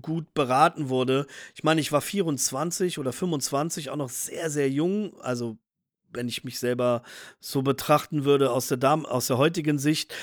[0.00, 1.26] gut beraten wurde.
[1.54, 5.12] Ich meine, ich war 24 oder 25, auch noch sehr, sehr jung.
[5.20, 5.58] Also,
[6.12, 7.02] wenn ich mich selber
[7.40, 10.14] so betrachten würde aus der, Dam aus der heutigen Sicht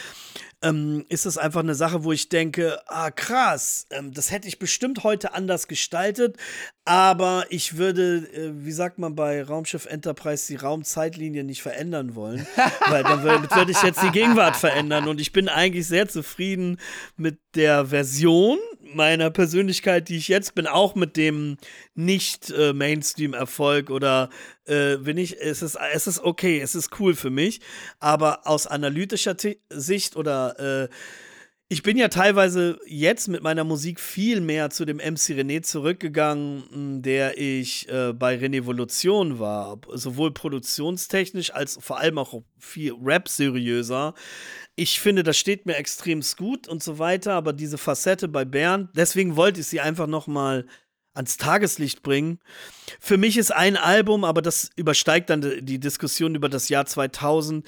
[0.63, 4.59] ähm, ist es einfach eine Sache, wo ich denke, ah krass, ähm, das hätte ich
[4.59, 6.37] bestimmt heute anders gestaltet,
[6.85, 12.45] aber ich würde, äh, wie sagt man bei Raumschiff Enterprise, die Raumzeitlinie nicht verändern wollen,
[12.89, 15.07] weil dann würde würd ich jetzt die Gegenwart verändern.
[15.07, 16.79] Und ich bin eigentlich sehr zufrieden
[17.15, 18.59] mit der Version
[18.93, 21.57] meiner Persönlichkeit, die ich jetzt bin, auch mit dem
[21.95, 22.73] nicht äh,
[23.89, 24.29] oder
[24.65, 27.61] äh, bin ich, es ist, es ist okay, es ist cool für mich,
[27.99, 30.89] aber aus analytischer T Sicht oder äh,
[31.73, 37.01] ich bin ja teilweise jetzt mit meiner Musik viel mehr zu dem MC René zurückgegangen,
[37.01, 39.79] der ich äh, bei Renevolution war.
[39.91, 44.13] Sowohl produktionstechnisch als vor allem auch viel Rap-seriöser.
[44.75, 48.91] Ich finde, das steht mir extrem gut und so weiter, aber diese Facette bei Bernd,
[48.95, 50.67] deswegen wollte ich sie einfach noch mal
[51.13, 52.39] ans Tageslicht bringen.
[52.99, 57.65] Für mich ist ein Album, aber das übersteigt dann die Diskussion über das Jahr 2000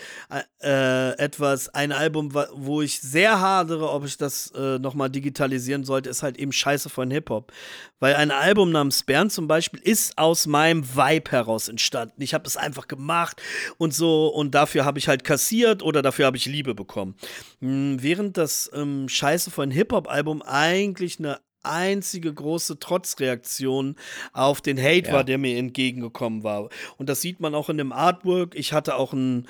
[0.61, 1.69] äh, etwas.
[1.69, 6.37] Ein Album, wo ich sehr hadere, ob ich das äh, nochmal digitalisieren sollte, ist halt
[6.37, 7.51] eben Scheiße von Hip-Hop.
[7.99, 12.21] Weil ein Album namens Bern zum Beispiel ist aus meinem Vibe heraus entstanden.
[12.21, 13.41] Ich habe es einfach gemacht
[13.77, 17.15] und so und dafür habe ich halt kassiert oder dafür habe ich Liebe bekommen.
[17.61, 23.95] Hm, während das ähm, Scheiße von Hip-Hop-Album eigentlich eine einzige große Trotzreaktion
[24.33, 25.13] auf den Hate ja.
[25.13, 26.69] war, der mir entgegengekommen war.
[26.97, 28.55] Und das sieht man auch in dem Artwork.
[28.55, 29.47] Ich hatte auch einen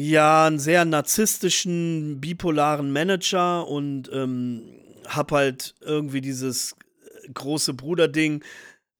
[0.00, 4.62] ja, einen sehr narzisstischen, bipolaren Manager und ähm,
[5.08, 6.76] hab halt irgendwie dieses
[7.34, 8.44] große Bruder-Ding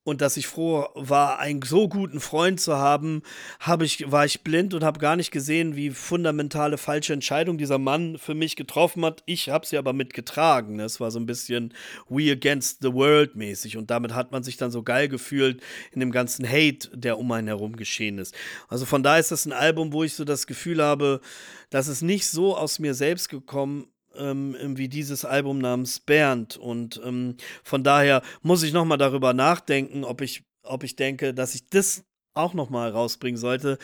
[0.08, 3.22] und dass ich froh war, einen so guten Freund zu haben,
[3.60, 7.76] habe ich, war ich blind und habe gar nicht gesehen, wie fundamentale falsche Entscheidung dieser
[7.76, 9.22] Mann für mich getroffen hat.
[9.26, 10.80] Ich habe sie aber mitgetragen.
[10.80, 11.74] Es war so ein bisschen
[12.08, 16.00] We Against the World mäßig und damit hat man sich dann so geil gefühlt in
[16.00, 18.34] dem ganzen Hate, der um einen herum geschehen ist.
[18.68, 21.20] Also von da ist das ein Album, wo ich so das Gefühl habe,
[21.68, 23.88] dass es nicht so aus mir selbst gekommen
[24.18, 26.56] ähm, wie dieses Album namens Bernd.
[26.56, 31.34] Und ähm, von daher muss ich noch mal darüber nachdenken, ob ich, ob ich denke,
[31.34, 32.04] dass ich das
[32.38, 33.78] auch noch mal rausbringen sollte.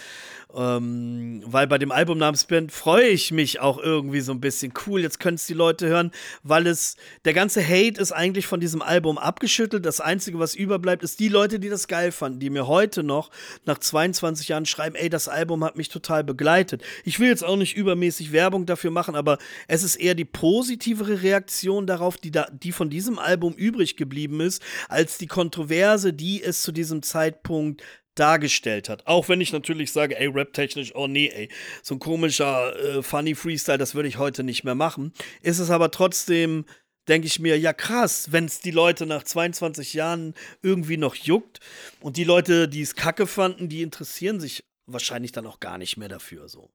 [0.57, 4.73] Ähm, weil bei dem Album namens Band freue ich mich auch irgendwie so ein bisschen.
[4.87, 6.13] Cool, jetzt können es die Leute hören,
[6.45, 9.85] weil es, der ganze Hate ist eigentlich von diesem Album abgeschüttelt.
[9.85, 13.31] Das Einzige, was überbleibt, ist die Leute, die das geil fanden, die mir heute noch
[13.65, 16.83] nach 22 Jahren schreiben, ey, das Album hat mich total begleitet.
[17.05, 21.23] Ich will jetzt auch nicht übermäßig Werbung dafür machen, aber es ist eher die positivere
[21.23, 26.43] Reaktion darauf, die, da, die von diesem Album übrig geblieben ist, als die Kontroverse, die
[26.43, 27.83] es zu diesem Zeitpunkt
[28.15, 29.07] dargestellt hat.
[29.07, 31.49] Auch wenn ich natürlich sage, ey, rap-technisch, oh nee, ey,
[31.83, 35.13] so ein komischer, äh, funny Freestyle, das würde ich heute nicht mehr machen.
[35.43, 36.65] Ist es aber trotzdem,
[37.09, 41.61] denke ich mir, ja krass, wenn es die Leute nach 22 Jahren irgendwie noch juckt
[42.01, 45.97] und die Leute, die es kacke fanden, die interessieren sich wahrscheinlich dann auch gar nicht
[45.97, 46.71] mehr dafür so.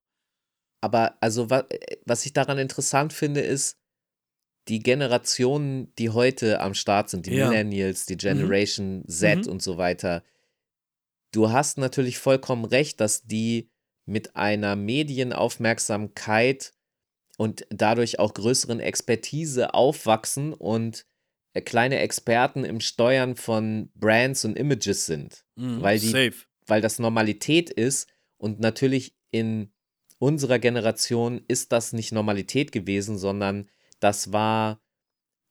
[0.81, 1.65] Aber also wa
[2.05, 3.77] was ich daran interessant finde, ist,
[4.67, 7.49] die Generationen, die heute am Start sind, die ja.
[7.49, 8.19] Millennials, die mhm.
[8.19, 9.09] Generation mhm.
[9.09, 9.51] Z mhm.
[9.51, 10.23] und so weiter,
[11.32, 13.69] du hast natürlich vollkommen recht, dass die
[14.05, 16.73] mit einer Medienaufmerksamkeit
[17.38, 21.05] und dadurch auch größeren Expertise aufwachsen und
[21.53, 25.45] äh, kleine Experten im Steuern von Brands und Images sind.
[25.55, 26.45] Mm, weil, die, safe.
[26.67, 29.71] weil das Normalität ist und natürlich in
[30.17, 33.69] unserer Generation ist das nicht Normalität gewesen, sondern
[33.99, 34.82] das war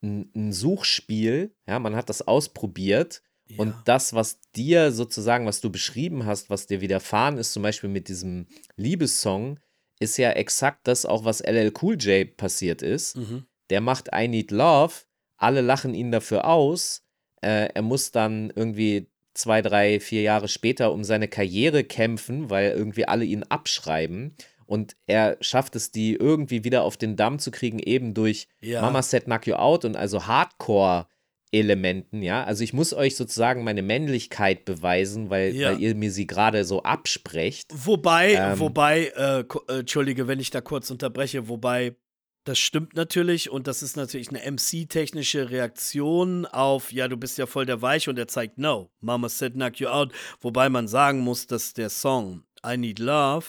[0.03, 1.55] ein, ein Suchspiel.
[1.67, 3.23] Ja, man hat das ausprobiert
[3.57, 7.89] und das, was dir sozusagen, was du beschrieben hast, was dir widerfahren ist, zum Beispiel
[7.91, 8.47] mit diesem
[8.77, 9.59] Liebessong,
[10.01, 13.17] ist ja exakt das auch, was LL Cool J passiert ist.
[13.17, 13.45] Mhm.
[13.71, 14.95] Der macht I Need Love,
[15.37, 17.03] alle lachen ihn dafür aus.
[17.43, 22.71] Äh, er muss dann irgendwie zwei, drei, vier Jahre später um seine Karriere kämpfen, weil
[22.73, 24.35] irgendwie alle ihn abschreiben.
[24.67, 28.83] und er schafft es, die irgendwie wieder auf den Damm zu kriegen, eben durch Ja.
[28.83, 30.27] Mama Said Knock You Out und also
[31.53, 32.45] Hardcore-Elementen, ja.
[32.45, 35.71] Also ich muss euch sozusagen meine Männlichkeit beweisen, weil, Ja.
[35.73, 37.67] weil ihr mir sie gerade so absprecht.
[37.75, 38.59] Wobei, Ähm.
[38.59, 41.97] wobei, äh, äh, Entschuldige, wenn ich da kurz unterbreche, wobei,
[42.45, 47.47] das stimmt natürlich und das ist natürlich eine MC-technische Reaktion auf, ja, du bist ja
[47.47, 50.13] voll der Weich und er zeigt, no, Mama said knock you out.
[50.41, 53.45] Wobei man sagen muss, dass der Song I Need Love,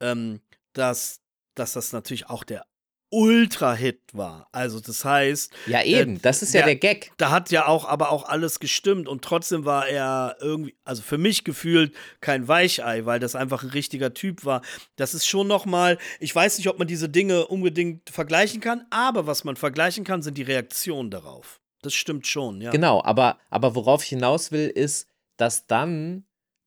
[0.00, 0.40] ähm,
[0.72, 1.20] dass,
[1.54, 2.66] dass das natürlich auch der
[3.14, 4.48] Ultra-Hit war.
[4.52, 7.12] Also das heißt, Ja, eben, das ist ja der- der Gag.
[7.16, 11.18] da hat ja auch aber auch alles gestimmt und trotzdem war er irgendwie, also für
[11.18, 14.62] mich gefühlt kein Weichei, weil das einfach ein richtiger Typ war.
[14.96, 18.84] Das ist schon noch mal, ich weiß nicht, ob man diese Dinge unbedingt vergleichen kann,
[18.90, 21.60] aber was man vergleichen kann, sind die Reaktionen darauf.
[21.82, 22.70] Das stimmt schon, ja.
[22.70, 25.06] Genau, aber, aber worauf ich hinaus will, ist,
[25.36, 26.24] dass dann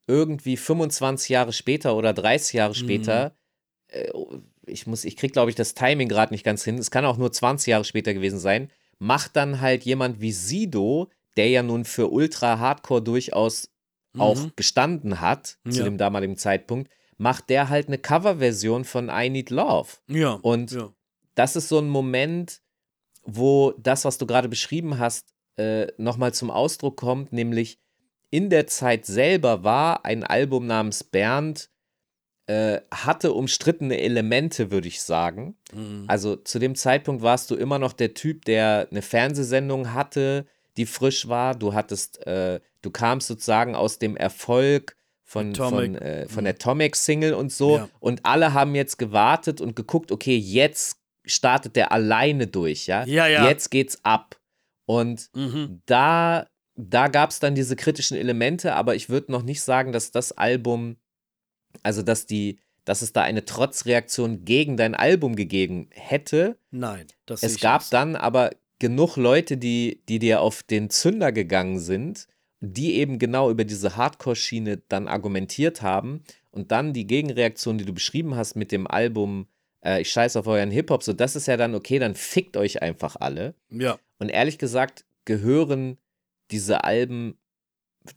[0.07, 3.35] irgendwie 25 Jahre später oder 30 Jahre später,
[3.89, 4.09] äh,
[4.67, 7.17] ich muss, ich krieg, glaube ich, das Timing gerade nicht ganz hin, es kann auch
[7.17, 11.85] nur 20 Jahre später gewesen sein, macht dann halt jemand wie Sido, der ja nun
[11.85, 13.69] für Ultra Hardcore durchaus
[14.17, 14.51] auch Mhm.
[14.55, 15.83] gestanden hat, zu Ja.
[15.83, 19.89] dem damaligen Zeitpunkt, macht der halt eine Coverversion von I Need Love.
[20.07, 20.33] Ja.
[20.41, 20.91] Und ja.
[21.35, 22.61] das ist so ein Moment,
[23.23, 27.79] wo das, was du gerade beschrieben hast, äh, nochmal zum Ausdruck kommt, nämlich
[28.29, 31.69] in der Zeit selber war ein Album namens Bernd,
[32.47, 35.55] äh, hatte umstrittene Elemente, würde ich sagen.
[35.73, 36.05] Mhm.
[36.07, 40.45] Also zu dem Zeitpunkt warst du immer noch der Typ, der eine Fernsehsendung hatte,
[40.77, 41.55] die frisch war.
[41.55, 46.01] Du hattest, äh, du kamst sozusagen aus dem Erfolg von, von, Atomic.
[46.01, 47.77] äh, von der Atomic-Single und so.
[47.77, 47.89] Ja.
[47.99, 53.03] Und alle haben jetzt gewartet und geguckt, okay, jetzt startet der alleine durch, ja?
[53.05, 53.49] Ja, ja.
[53.49, 54.39] Jetzt geht's ab.
[54.85, 55.81] Und Mhm.
[55.85, 60.11] da, da gab es dann diese kritischen Elemente, aber ich würde noch nicht sagen, dass
[60.11, 60.95] das Album,
[61.83, 66.57] also dass die, dass es da eine Trotzreaktion gegen dein Album gegeben hätte.
[66.71, 67.93] Nein, das Es gab nicht.
[67.93, 72.27] dann aber genug Leute, die, die dir auf den Zünder gegangen sind,
[72.59, 77.93] die eben genau über diese Hardcore-Schiene dann argumentiert haben und dann die Gegenreaktion, die du
[77.93, 79.47] beschrieben hast mit dem Album
[79.83, 82.81] äh, Ich scheiß auf euren Hip-Hop, so das ist ja dann okay, dann fickt euch
[82.81, 83.53] einfach alle.
[83.69, 83.99] Ja.
[84.17, 85.97] Und ehrlich gesagt gehören
[86.51, 87.37] diese Alben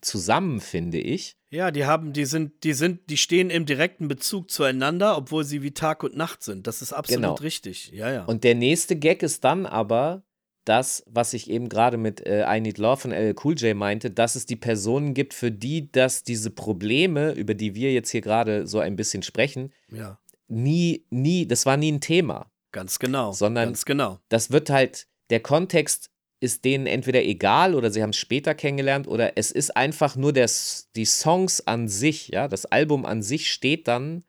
[0.01, 1.37] zusammen, finde ich.
[1.51, 5.63] Ja, die haben, die sind, die sind, die stehen im direkten Bezug zueinander, obwohl sie
[5.63, 6.67] wie Tag und Nacht sind.
[6.67, 7.35] Das ist absolut Genau.
[7.35, 7.91] richtig.
[7.93, 8.25] Ja, ja.
[8.25, 10.23] Und der nächste Gag ist dann aber
[10.65, 14.11] das, was ich eben gerade mit äh, I Need Love von LL Cool J meinte,
[14.11, 18.21] dass es die Personen gibt, für die das diese Probleme, über die wir jetzt hier
[18.21, 22.51] gerade so ein bisschen sprechen, ja, nie, nie, das war nie ein Thema.
[22.73, 23.33] ganz genau.
[23.33, 24.21] Sondern- ganz genau.
[24.29, 26.11] Das wird halt, der Kontext
[26.41, 30.33] ist denen entweder egal oder sie haben es später kennengelernt oder es ist einfach nur
[30.33, 30.51] der,
[30.97, 34.25] die Songs an sich, ja, das Album an sich steht dann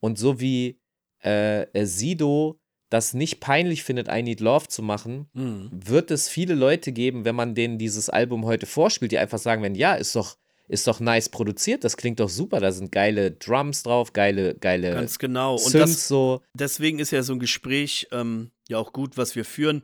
[0.00, 0.80] und so wie
[1.24, 5.68] äh, äh, Sido das nicht peinlich findet, I Need Love zu machen, Mhm.
[5.72, 9.60] wird es viele Leute geben, wenn man denen dieses Album heute vorspielt, die einfach sagen
[9.62, 10.38] werden, ja, ist doch,
[10.68, 14.92] ist doch nice produziert, das klingt doch super, da sind geile Drums drauf, geile, geile
[14.94, 15.54] Ganz genau.
[15.54, 16.40] Und Synths das, so.
[16.54, 19.82] deswegen ist ja so ein Gespräch ähm, ja auch gut, was wir führen,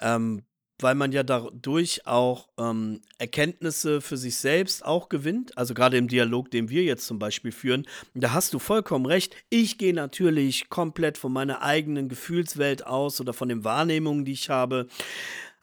[0.00, 0.42] ähm,
[0.80, 5.56] weil man ja dadurch auch ähm, Erkenntnisse für sich selbst auch gewinnt.
[5.56, 7.86] Also gerade im Dialog, den wir jetzt zum Beispiel führen.
[8.14, 9.34] Da hast du vollkommen recht.
[9.48, 14.50] Ich gehe natürlich komplett von meiner eigenen Gefühlswelt aus oder von den Wahrnehmungen, die ich
[14.50, 14.86] habe.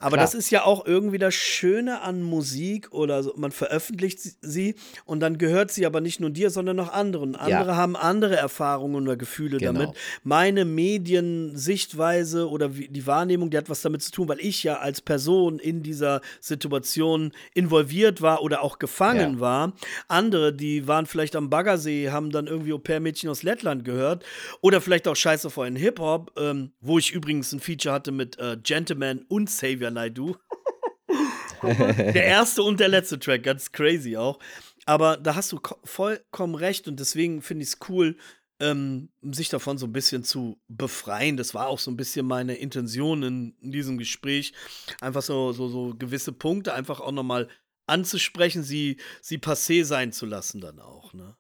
[0.03, 0.25] Aber Klar.
[0.25, 3.33] das ist ja auch irgendwie das Schöne an Musik oder so.
[3.37, 4.75] Man veröffentlicht sie-
[5.05, 7.35] und dann gehört sie aber nicht nur dir, sondern noch anderen.
[7.35, 9.73] Andere haben andere Erfahrungen oder Gefühle Genau.
[9.79, 9.95] damit.
[10.23, 15.01] Meine Mediensichtweise oder die Wahrnehmung, die hat was damit zu tun, weil ich ja als
[15.01, 19.39] Person in dieser Situation involviert war oder auch gefangen Ja.
[19.39, 19.73] war.
[20.07, 24.23] Andere, die waren vielleicht am Baggersee, haben dann irgendwie Au-pair-Mädchen aus Lettland gehört
[24.61, 28.37] oder vielleicht auch Scheiße vor einen Hip-Hop, ähm, wo ich übrigens ein Feature hatte mit
[28.39, 30.35] äh, Gentleman und Xavier Naidoo.
[31.63, 34.39] der erste und der letzte Track, ganz crazy auch.
[34.85, 38.17] Aber da hast du ko- vollkommen recht und deswegen finde ich es cool,
[38.59, 41.37] ähm, sich davon so ein bisschen zu befreien.
[41.37, 44.53] Das war auch so ein bisschen meine Intention in, in diesem Gespräch.
[45.01, 47.47] Einfach so, so, so gewisse Punkte einfach auch nochmal
[47.87, 51.13] anzusprechen, sie, sie passé sein zu lassen dann auch.
[51.13, 51.35] Ne?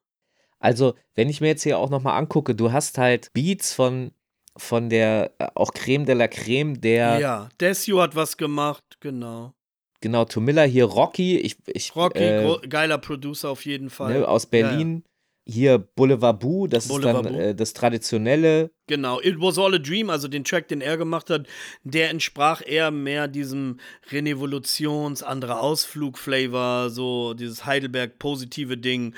[0.59, 4.11] Also, wenn ich mir jetzt hier auch nochmal angucke, du hast halt Beats von,
[4.57, 9.53] von der, äh, auch Creme de la Creme, der, Ja, Desio hat was gemacht, genau.
[10.01, 14.19] genau, Tomilla hier, Rocky, ich, ich Rocky, äh, geiler Producer auf jeden Fall.
[14.19, 14.67] ne, aus Ja, ja.
[14.69, 15.03] Berlin.
[15.45, 18.71] Hier Boulevard Boo, das Boulevard ist dann äh, das Traditionelle.
[18.87, 21.47] Genau, It Was All a Dream, also den Track, den er gemacht hat,
[21.83, 23.77] der entsprach eher mehr diesem
[24.09, 29.15] Renevolutions-, anderer Ausflug-Flavor, so dieses Heidelberg-positive Ding.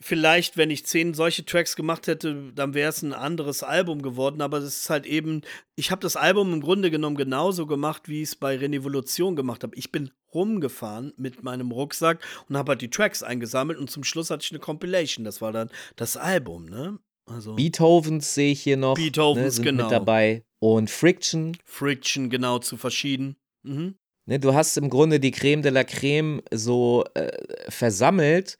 [0.00, 4.40] Vielleicht, wenn ich zehn solche Tracks gemacht hätte, dann wäre es ein anderes Album geworden.
[4.40, 5.42] Aber es ist halt eben,
[5.74, 9.62] ich habe das Album im Grunde genommen genauso gemacht, wie ich es bei Renevolution gemacht
[9.62, 9.76] habe.
[9.76, 14.30] Ich bin rumgefahren mit meinem Rucksack und habe halt die Tracks eingesammelt und zum Schluss
[14.30, 15.24] hatte ich eine Compilation.
[15.24, 16.98] Das war dann das Album, ne?
[17.26, 18.94] Also Beethovens sehe ich hier noch.
[18.94, 19.84] Beethovens, ne, sind genau.
[19.84, 20.44] mit dabei.
[20.60, 21.56] Und Friction.
[21.64, 23.36] Friction, genau, zu verschieden.
[23.62, 23.96] Mhm.
[24.26, 27.30] Ne, du hast im Grunde die Creme de la Creme so äh,
[27.68, 28.58] versammelt,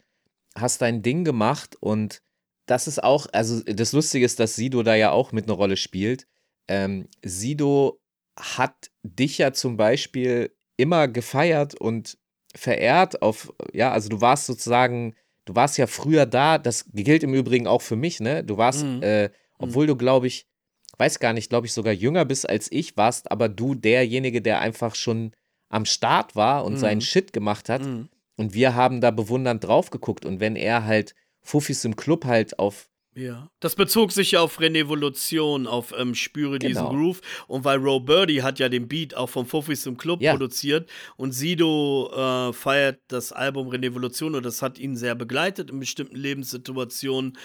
[0.57, 2.23] hast dein Ding gemacht und
[2.67, 5.77] das ist auch, also das Lustige ist, dass Sido da ja auch mit einer Rolle
[5.77, 6.27] spielt.
[6.69, 8.01] Ähm, Sido
[8.39, 12.19] hat dich ja zum Beispiel immer gefeiert und
[12.55, 17.35] verehrt auf, ja, also du warst sozusagen, du warst ja früher da, das gilt im
[17.35, 18.43] Übrigen auch für mich, ne?
[18.43, 19.03] Du warst, Mhm.
[19.03, 20.47] äh, obwohl du, glaube ich,
[20.99, 24.61] weiß gar nicht, glaube ich, sogar jünger bist als ich, warst aber du derjenige, der
[24.61, 25.33] einfach schon
[25.69, 26.79] am Start war und Mhm.
[26.79, 27.83] seinen Shit gemacht hat.
[27.83, 28.09] Mhm.
[28.37, 30.25] Und wir haben da bewundernd drauf geguckt.
[30.25, 33.49] Und wenn er halt Fuffis im Club halt auf Ja.
[33.61, 36.91] Das bezog sich ja auf Renevolution, auf ähm, Spüre diesen Genau.
[36.91, 37.21] Groove.
[37.49, 40.33] Und weil Roe Birdie hat ja den Beat auch vom Fofis im Club Ja.
[40.33, 40.91] produziert.
[41.17, 46.17] Und Sido äh, feiert das Album Renevolution und das hat ihn sehr begleitet in bestimmten
[46.17, 47.39] Lebenssituationen.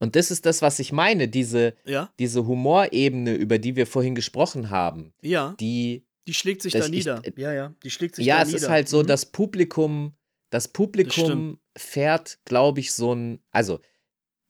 [0.00, 4.16] Und das ist das, was ich meine, diese, Ja, diese Humorebene, über die wir vorhin
[4.16, 5.54] gesprochen haben, ja.
[5.60, 7.22] die, Die schlägt sich da ich- nieder.
[7.36, 7.74] ja, ja.
[7.84, 8.58] Die schlägt sich ja, da es nieder.
[8.58, 9.06] ist halt so, Mhm.
[9.06, 10.14] das Publikum,
[10.52, 13.80] das Publikum fährt, glaube ich, so ein, also,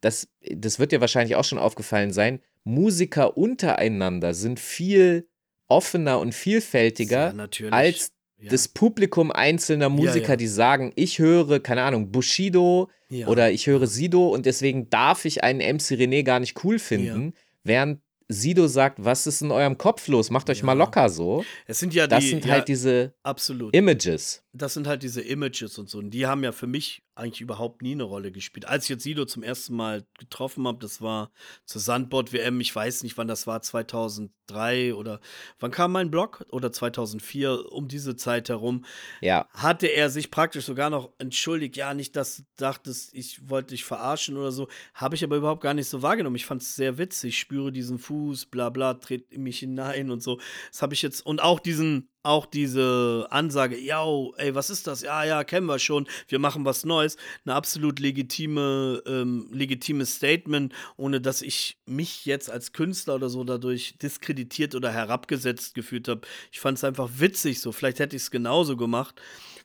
[0.00, 5.28] das, das wird dir wahrscheinlich auch schon aufgefallen sein, Musiker untereinander sind viel
[5.68, 8.50] offener und vielfältiger ja, als ja.
[8.50, 10.36] das Publikum einzelner Musiker, ja.
[10.36, 12.90] die sagen, ich höre, keine Ahnung, Bushido
[13.26, 17.34] oder ich höre Sido und deswegen darf ich einen MC René gar nicht cool finden,
[17.62, 18.00] während
[18.32, 20.30] Sido sagt, was ist in eurem Kopf los?
[20.30, 20.64] Macht euch Ja.
[20.66, 21.44] mal locker so.
[21.66, 23.74] es sind ja Das die, sind ja, halt diese absolut.
[23.74, 24.42] Images.
[24.52, 25.98] das sind halt diese Images und so.
[25.98, 28.66] Und die haben ja für mich eigentlich überhaupt nie eine Rolle gespielt.
[28.66, 31.30] Als ich jetzt Sido zum ersten Mal getroffen habe, das war
[31.64, 35.20] zur Sandboard-WM, ich weiß nicht, wann das war, 2003 oder
[35.60, 36.44] wann kam mein Blog?
[36.50, 38.84] Oder 2004, um diese Zeit herum,
[39.20, 41.76] Ja, hatte er sich praktisch sogar noch entschuldigt.
[41.76, 44.68] Ja, nicht, dass du dachtest, ich wollte dich verarschen oder so.
[44.94, 46.36] Habe ich aber überhaupt gar nicht so wahrgenommen.
[46.36, 47.38] Ich fand es sehr witzig.
[47.38, 50.40] spüre diesen Fuß, bla bla, tritt in mich hinein und so.
[50.70, 51.24] Das habe ich jetzt.
[51.26, 54.04] Und auch diesen, auch diese Ansage, ja,
[54.36, 55.02] ey, was ist das?
[55.02, 56.06] Ja, ja, kennen wir schon.
[56.28, 57.16] Wir machen was Neues.
[57.44, 63.44] Eine absolut legitime, ähm, legitimes Statement, ohne dass ich mich jetzt als Künstler oder so
[63.44, 66.22] dadurch diskreditiert oder herabgesetzt gefühlt habe.
[66.50, 67.72] Ich fand es einfach witzig so.
[67.72, 69.20] Vielleicht hätte ich es genauso gemacht.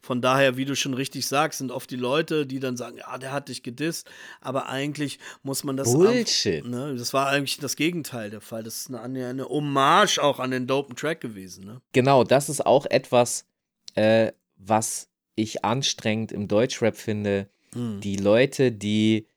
[0.08, 3.18] Von daher, wie du schon richtig sagst, sind oft die Leute, die dann sagen, ja,
[3.18, 6.64] der hat dich gedisst, aber eigentlich muss man das Bullshit.
[6.64, 8.64] Ab, ne, das war eigentlich das Gegenteil der Fall.
[8.64, 11.82] Das ist eine, eine Hommage auch an den dopen Track gewesen, ne?
[11.92, 13.48] genau, das ist auch etwas,
[13.96, 17.50] äh, was ich anstrengend im Deutschrap finde.
[17.76, 18.00] Mhm.
[18.00, 19.28] Die Leute, die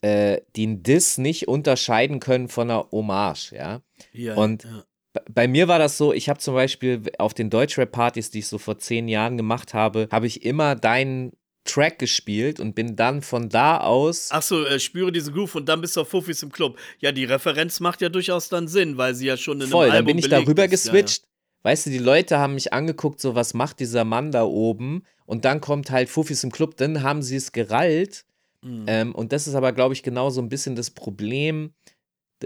[0.00, 3.82] äh, einen Diss nicht unterscheiden können von einer Hommage, ja.
[4.12, 4.84] Ja, Und ja.
[5.30, 8.58] Bei- mir war das so, ich habe zum Beispiel auf den Deutschrap-Partys, die ich so
[8.58, 11.32] vor zehn Jahren gemacht habe, habe ich immer deinen
[11.64, 14.28] Track gespielt und bin dann von da aus.
[14.32, 16.76] Ach so, äh, spüre diese Groove und dann bist du auf Fuffis im Club.
[16.98, 19.84] Ja, die Referenz macht ja durchaus dann Sinn, weil sie ja schon in einem voll,
[19.90, 20.86] Album dann bin ich darüber ist.
[20.86, 21.24] Ja, geswitcht.
[21.62, 25.04] Weißt du, die Leute haben mich angeguckt, so was macht dieser Mann da oben?
[25.26, 28.24] Und dann kommt halt Fuffis im Club, dann haben sie es gerallt.
[28.64, 28.68] Ja.
[28.68, 28.84] Mhm.
[28.88, 31.72] Ähm, und das ist aber, glaube ich, genau so ein bisschen das Problem.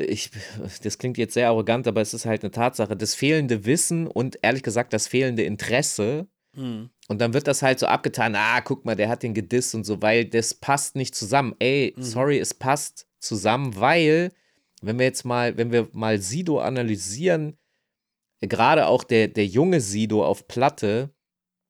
[0.04, 0.30] Ich,
[0.82, 2.96] das klingt jetzt sehr arrogant, aber es ist halt eine Tatsache.
[2.96, 6.26] Das fehlende Wissen und ehrlich gesagt das fehlende Interesse.
[6.54, 6.90] Mhm.
[7.08, 9.84] Und dann wird das halt so abgetan, ah, guck mal, der hat den gedisst und
[9.84, 11.54] so, weil das passt nicht zusammen.
[11.58, 12.02] Ey, Mhm.
[12.02, 14.32] sorry, es passt zusammen, weil,
[14.82, 17.56] wenn wir jetzt mal, wenn wir mal Sido analysieren,
[18.40, 21.10] gerade auch der, der junge Sido auf Platte,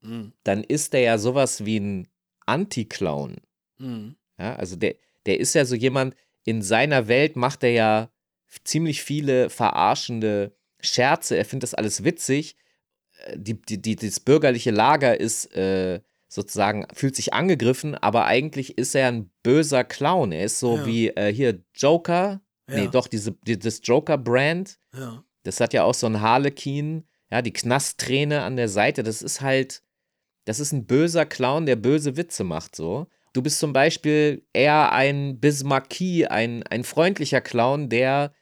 [0.02, 0.32] Mhm.
[0.44, 2.08] dann ist der ja sowas wie ein
[2.46, 3.36] Anti-Clown.
[3.78, 4.16] Mhm.
[4.38, 4.94] Ja, also der,
[5.26, 6.14] der ist ja so jemand,
[6.44, 8.10] in seiner Welt macht er ja
[8.64, 12.56] ziemlich viele verarschende Scherze, er findet das alles witzig.
[13.26, 18.76] Äh, Die, die, die, das bürgerliche Lager ist äh, sozusagen, fühlt sich angegriffen, aber eigentlich
[18.78, 20.32] ist er ein böser Clown.
[20.32, 20.86] Er ist so Ja.
[20.86, 22.86] wie äh, hier Joker, nee, Ja.
[22.88, 25.24] doch, diese, die, das Joker-Brand, Ja.
[25.44, 29.40] das hat ja auch so ein Harlequin, ja, die Knastträne an der Seite, das ist
[29.40, 29.82] halt,
[30.44, 33.06] das ist ein böser Clown, der böse Witze macht, so.
[33.36, 38.32] Du bist zum Beispiel eher ein Bismarcky, ein, ein freundlicher Clown, der,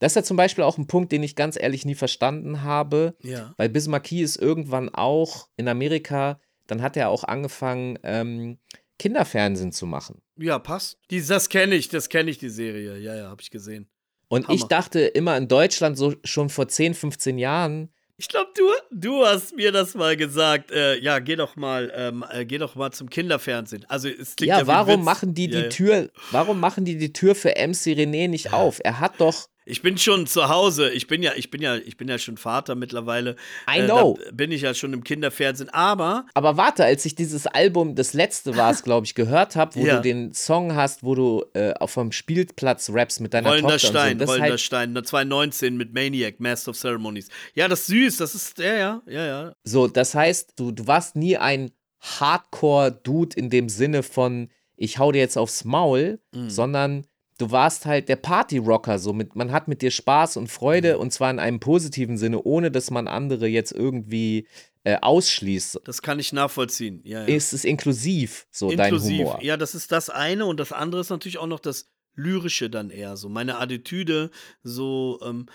[0.00, 3.16] das ist ja zum Beispiel auch ein Punkt, den ich ganz ehrlich nie verstanden habe,
[3.22, 3.54] Ja.
[3.56, 8.58] weil Bismarcky ist irgendwann auch in Amerika, dann hat er auch angefangen, ähm,
[8.98, 10.20] Kinderfernsehen zu machen.
[10.36, 10.98] Ja, passt.
[11.10, 12.98] Die, das kenne ich, das kenne ich, die Serie.
[12.98, 13.88] Ja, ja, habe ich gesehen.
[14.28, 14.54] Und Hammer.
[14.56, 18.62] ich dachte immer in Deutschland so schon vor 10, 15 Jahren, Ich glaube, du,
[18.92, 20.70] du hast mir das mal gesagt.
[20.70, 23.84] Äh, ja, geh doch mal, ähm, äh, geh doch mal zum Kinderfernsehen.
[23.88, 25.68] Also es klingt Ja, ja, warum machen die Ja, die ja.
[25.68, 28.80] Tür, warum machen die die Tür für MC René nicht auf?
[28.84, 30.90] Er hat doch, Ich bin schon zu Hause.
[30.90, 33.36] Ich bin ja, ich bin ja, ich bin ja schon Vater mittlerweile.
[33.68, 34.18] I Äh, know.
[34.22, 35.70] Da bin ich ja schon im Kinderfernsehen.
[35.70, 39.74] Aber aber warte, als ich dieses Album, das letzte war es, glaube ich, gehört habe,
[39.76, 39.96] wo Ja.
[39.96, 43.88] du den Song hast, wo du äh, auf vom Spielplatz rappst mit deiner Rollender Tochter
[43.88, 44.24] Stein, so.
[44.26, 47.28] Rollender halt, Stein, 2019 mit Maniac, Master of Ceremonies.
[47.54, 48.16] Ja, das ist süß.
[48.18, 49.52] Das ist, ja, ja, ja, ja.
[49.64, 55.12] so, das heißt, du, du warst nie ein Hardcore-Dude in dem Sinne von, ich hau
[55.12, 56.50] dir jetzt aufs Maul, Mhm.
[56.50, 57.06] sondern
[57.38, 60.48] du warst halt der Party-Rocker, so mit, man hat mit dir Spaß und Mhm.
[60.48, 64.46] Freude und zwar in einem positiven Sinne, ohne dass man andere jetzt irgendwie
[64.84, 65.80] äh, ausschließt.
[65.84, 67.00] Das kann ich nachvollziehen.
[67.04, 67.26] Ja, ja.
[67.26, 69.20] Ist es inklusiv, so dein Inklusiv.
[69.20, 69.42] Humor?
[69.42, 72.90] Ja, das ist das eine und das andere ist natürlich auch noch das Lyrische dann
[72.90, 73.28] eher so.
[73.28, 74.30] Meine Attitüde,
[74.62, 75.46] so, ähm,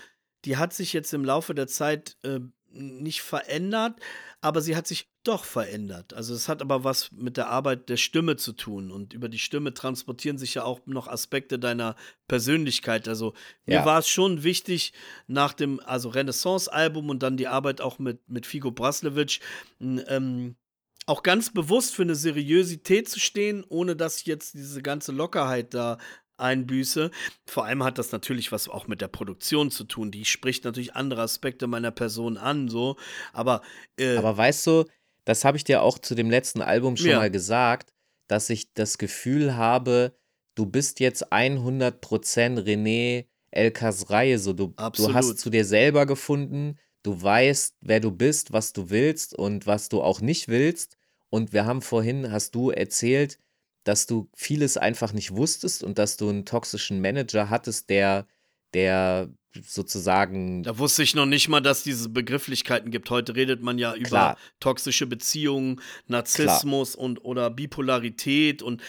[0.45, 2.39] die hat sich jetzt im Laufe der Zeit äh,
[2.71, 3.99] nicht verändert,
[4.41, 6.13] aber sie hat sich doch verändert.
[6.13, 9.39] Also es hat aber was mit der Arbeit der Stimme zu tun und über die
[9.39, 11.95] Stimme transportieren sich ja auch noch Aspekte deiner
[12.27, 13.07] Persönlichkeit.
[13.07, 13.33] Also
[13.65, 13.85] mir Ja.
[13.85, 14.93] war es schon wichtig
[15.27, 19.41] nach dem also Renaissance-Album und dann die Arbeit auch mit, mit Figo Braslewitsch,
[19.79, 20.55] n- ähm,
[21.05, 25.73] auch ganz bewusst für eine Seriosität zu stehen, ohne dass ich jetzt diese ganze Lockerheit
[25.73, 25.97] da
[26.39, 27.11] einbüße.
[27.45, 30.11] Vor allem hat das natürlich was auch mit der Produktion zu tun.
[30.11, 32.95] Die spricht natürlich andere Aspekte meiner Person an, so.
[33.33, 33.61] Aber,
[33.97, 34.85] äh, Aber weißt du,
[35.25, 37.17] das habe ich dir auch zu dem letzten Album schon Ja.
[37.19, 37.93] mal gesagt,
[38.27, 40.15] dass ich das Gefühl habe,
[40.55, 44.39] du bist jetzt 100% René Elkas Reihe.
[44.39, 48.89] So, du, du hast zu dir selber gefunden, du weißt, wer du bist, was du
[48.89, 50.97] willst und was du auch nicht willst.
[51.29, 53.39] Und wir haben vorhin, hast du erzählt,
[53.84, 58.27] dass du vieles einfach nicht wusstest und dass du einen toxischen Manager hattest, der,
[58.73, 59.30] der
[59.61, 63.09] sozusagen da wusste ich noch nicht mal, dass diese Begrifflichkeiten gibt.
[63.09, 64.38] Heute redet man ja über Klar.
[64.59, 68.82] toxische Beziehungen, Narzissmus und oder Bipolarität und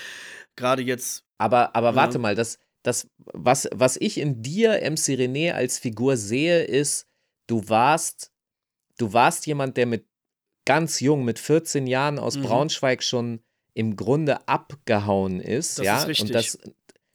[0.57, 1.95] gerade jetzt Aber, aber Ja.
[1.97, 7.07] warte mal, das, das, was, was ich in dir, MC René, als Figur sehe, ist,
[7.47, 8.32] du warst,
[8.99, 10.07] du warst jemand, der mit
[10.66, 12.43] ganz jung, mit 14 Jahren aus Mhm.
[12.43, 13.43] Braunschweig schon
[13.75, 15.79] im Grunde abgehauen ist.
[15.79, 15.99] Das ja?
[16.01, 16.27] ist richtig.
[16.29, 16.59] Und das,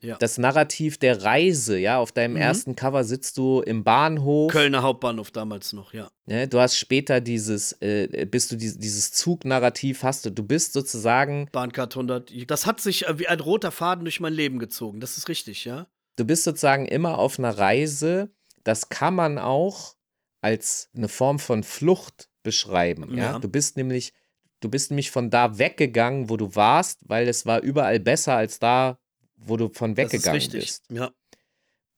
[0.02, 0.18] Ja.
[0.18, 2.42] das Narrativ der Reise, ja, auf deinem Mhm.
[2.42, 4.52] ersten Cover sitzt du im Bahnhof.
[4.52, 6.10] Kölner Hauptbahnhof damals noch, ja.
[6.26, 6.48] Ne?
[6.48, 11.50] Du hast später dieses, äh, bist du dieses, dieses Zugnarrativ hast du, du bist sozusagen
[11.52, 12.32] Bahncard 100.
[12.52, 15.00] Das hat sich äh, wie ein roter Faden durch mein Leben gezogen.
[15.00, 15.88] Das ist richtig, ja.
[16.18, 18.30] du bist sozusagen immer auf einer Reise.
[18.64, 19.96] Das kann man auch
[20.42, 23.16] als eine Form von Flucht beschreiben.
[23.18, 23.24] Ja?
[23.34, 23.40] Ja.
[23.40, 24.14] Du bist nämlich,
[24.62, 28.60] du bist nämlich von da weggegangen, wo du warst, weil es war überall besser als
[28.60, 28.98] da,
[29.38, 30.62] wo du von Das ist weggegangen richtig.
[30.62, 30.84] bist.
[30.92, 31.12] Ja.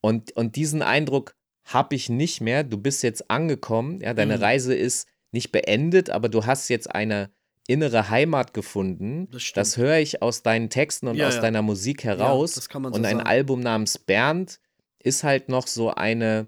[0.01, 1.35] Und, und diesen Eindruck
[1.65, 2.63] habe ich nicht mehr.
[2.63, 3.99] Du bist jetzt angekommen.
[4.01, 4.43] Ja, deine Mhm.
[4.43, 7.29] Reise ist nicht beendet, aber du hast jetzt eine
[7.67, 9.27] innere Heimat gefunden.
[9.31, 9.57] Das stimmt.
[9.57, 11.41] Das höre ich aus deinen Texten und Ja, aus ja.
[11.41, 12.53] deiner Musik heraus.
[12.53, 13.27] das kann man so und ein sagen.
[13.27, 14.59] Album namens Bernd
[14.99, 16.47] ist halt noch so eine,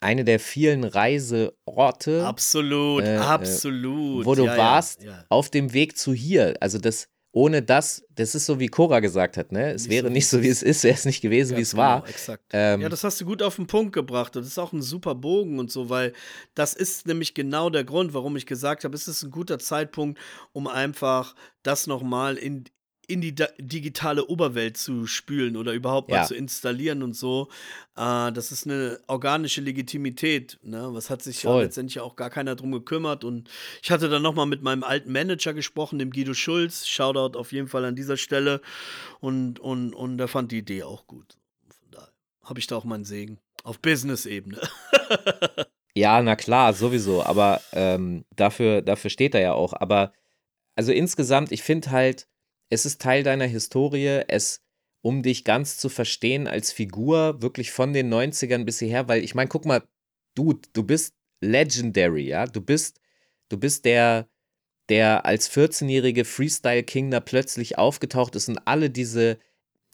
[0.00, 4.24] eine der vielen Reiseorte Absolut, Äh, äh, absolut.
[4.24, 5.24] wo du ja, warst, Ja, ja.
[5.28, 6.54] auf dem Weg zu hier.
[6.60, 9.72] Also das, ohne das, das ist so wie Cora gesagt hat, ne?
[9.72, 11.76] Es Nicht wäre so, nicht so, wie es ist, wäre es nicht gewesen, wie es
[11.76, 12.00] war.
[12.00, 12.44] Genau, exakt.
[12.52, 14.34] Ähm, ja, das hast du gut auf den Punkt gebracht.
[14.36, 16.12] Und das ist auch ein super Bogen und so, weil
[16.54, 20.18] das ist nämlich genau der Grund, warum ich gesagt habe, es ist ein guter Zeitpunkt,
[20.52, 22.64] um einfach das nochmal in,
[23.10, 26.24] in die digitale Oberwelt zu spülen oder überhaupt mal Ja.
[26.24, 27.48] zu installieren und so.
[27.96, 30.58] Äh, das ist eine organische Legitimität.
[30.62, 30.88] Ne?
[30.92, 33.24] Was hat sich ja letztendlich auch gar keiner drum gekümmert.
[33.24, 33.48] Und
[33.82, 36.86] ich hatte dann nochmal mit meinem alten Manager gesprochen, dem Guido Schulz.
[36.86, 38.60] Shoutout auf jeden Fall an dieser Stelle.
[39.20, 41.36] Und, und, und der fand die Idee auch gut.
[41.68, 42.08] Von daher
[42.44, 43.38] habe ich da auch meinen Segen.
[43.64, 44.60] Auf Business-Ebene.
[45.92, 47.24] Ja, na klar, sowieso.
[47.24, 49.72] Aber ähm, dafür, dafür steht er ja auch.
[49.72, 50.12] Aber
[50.76, 52.28] also insgesamt, ich finde halt,
[52.70, 54.62] es ist Teil deiner Historie, es,
[55.02, 59.34] um dich ganz zu verstehen als Figur, wirklich von den 90ern bis hierher, weil ich
[59.34, 59.82] meine, guck mal,
[60.34, 62.46] du, du bist legendary, ja.
[62.46, 63.00] Du bist,
[63.48, 64.28] du bist der,
[64.88, 69.38] der als 14-jährige Freestyle King da plötzlich aufgetaucht ist und alle diese,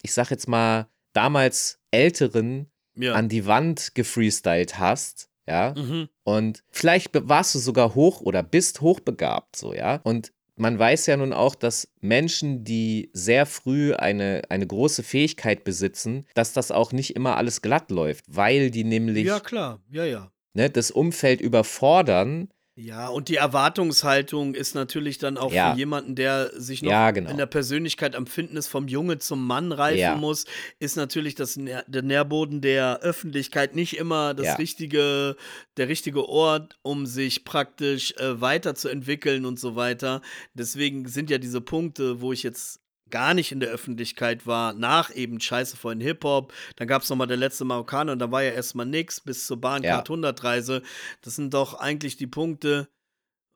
[0.02, 3.14] ich sag jetzt mal, damals Älteren ja.
[3.14, 5.74] an die Wand gefreestylt hast, ja.
[5.76, 6.08] mhm.
[6.24, 10.00] Und vielleicht warst du sogar hoch oder bist hochbegabt, so, ja.
[10.02, 15.64] Und man weiß ja nun auch, dass Menschen, die sehr früh eine, eine große Fähigkeit
[15.64, 19.80] besitzen, dass das auch nicht immer alles glatt läuft, weil die nämlich Ja, klar.
[19.90, 20.30] Ja, ja.
[20.54, 22.48] ne, das Umfeld überfordern
[22.78, 25.72] Ja, und die Erwartungshaltung ist natürlich dann auch Ja.
[25.72, 27.30] für jemanden, der sich noch Ja, genau.
[27.30, 30.14] in der Persönlichkeit am Fitness vom Junge zum Mann reifen Ja.
[30.16, 30.44] muss,
[30.78, 35.36] ist natürlich das Nähr der Nährboden der Öffentlichkeit nicht immer das richtige,
[35.78, 40.20] der richtige Ort, um sich praktisch äh, weiterzuentwickeln und so weiter.
[40.52, 45.14] Deswegen sind ja diese Punkte, wo ich jetzt gar nicht in der Öffentlichkeit war, nach
[45.14, 48.50] eben Scheiße von Hip-Hop, dann gab es nochmal der letzte Marokkaner und da war ja
[48.50, 50.82] erstmal nix bis zur Bahncard 100-Reise.
[51.22, 52.88] Das sind doch eigentlich die Punkte,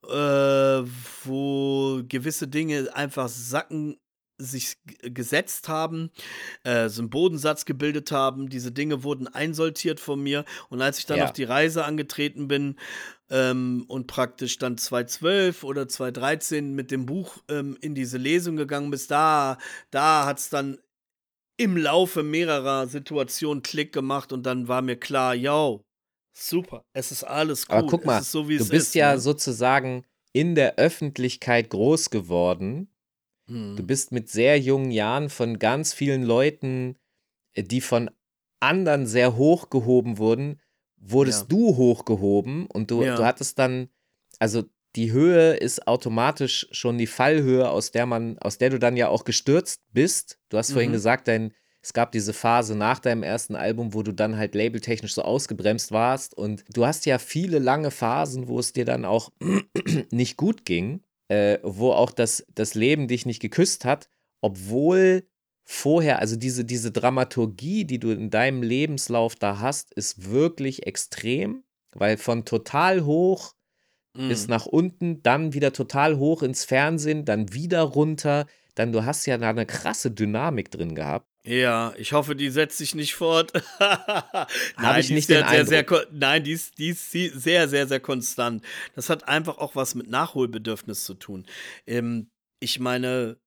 [0.07, 0.83] äh,
[1.25, 3.99] wo gewisse Dinge einfach sacken
[4.41, 6.11] sich gesetzt haben,
[6.65, 8.49] äh, so einen Bodensatz gebildet haben.
[8.49, 10.45] Diese Dinge wurden einsortiert von mir.
[10.69, 11.25] Und als ich dann Ja.
[11.25, 12.77] auf die Reise angetreten bin
[13.31, 18.91] ähm, und praktisch dann 2012 oder 2013 mit dem Buch ähm, in diese Lesung gegangen
[18.91, 19.59] bist, da,
[19.91, 20.79] da hat es dann
[21.57, 25.85] im Laufe mehrerer Situationen Klick gemacht und dann war mir klar, yo,
[26.33, 27.77] super, es ist alles gut.
[27.77, 29.21] Aber guck mal, so, du bist ist, ja ne?
[29.21, 32.89] sozusagen in der Öffentlichkeit groß geworden.
[33.51, 36.97] Du bist mit sehr jungen Jahren von ganz vielen Leuten,
[37.55, 38.11] äh, die von
[38.61, 40.61] anderen sehr hoch gehoben wurden,
[40.97, 41.47] wurdest Ja.
[41.49, 43.17] du hochgehoben und du, Ja.
[43.17, 43.89] du hattest dann,
[44.39, 44.65] also
[44.97, 49.09] die Höhe ist automatisch schon die Fallhöhe, aus der man, aus der du dann ja
[49.09, 50.39] auch gestürzt bist.
[50.49, 50.95] Du hast vorhin Mhm.
[50.95, 55.15] gesagt, dein, es gab diese Phase nach deinem ersten Album, wo du dann halt labeltechnisch
[55.15, 59.31] so ausgebremst warst und du hast ja viele lange Phasen, wo es dir dann auch
[60.11, 64.11] nicht gut ging, äh, wo auch das, das Leben dich nicht geküsst hat,
[64.41, 65.29] obwohl
[65.65, 71.63] vorher, also diese, diese Dramaturgie, die du in deinem Lebenslauf da hast, ist wirklich extrem,
[71.93, 73.55] weil von total hoch
[74.17, 74.29] Hm.
[74.29, 79.27] bis nach unten, dann wieder total hoch ins Fernsehen, dann wieder runter, dann du hast
[79.27, 81.30] ja da eine krasse Dynamik drin gehabt.
[81.47, 83.53] Ja, ich hoffe, die setzt sich nicht fort.
[84.79, 88.01] Nein, die ist ja sehr, sehr, kon- nein, die ist, die ist sehr, sehr, sehr
[88.01, 88.63] konstant.
[88.95, 91.47] Das hat einfach auch was mit Nachholbedürfnis zu tun.
[91.87, 92.29] Ähm,
[92.61, 93.39] ich meine,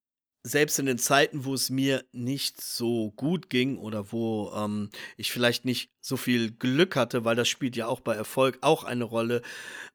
[0.41, 5.32] selbst in den Zeiten, wo es mir nicht so gut ging oder wo ähm, ich
[5.32, 9.04] vielleicht nicht so viel Glück hatte, weil das spielt ja auch bei Erfolg auch eine
[9.04, 9.41] Rolle,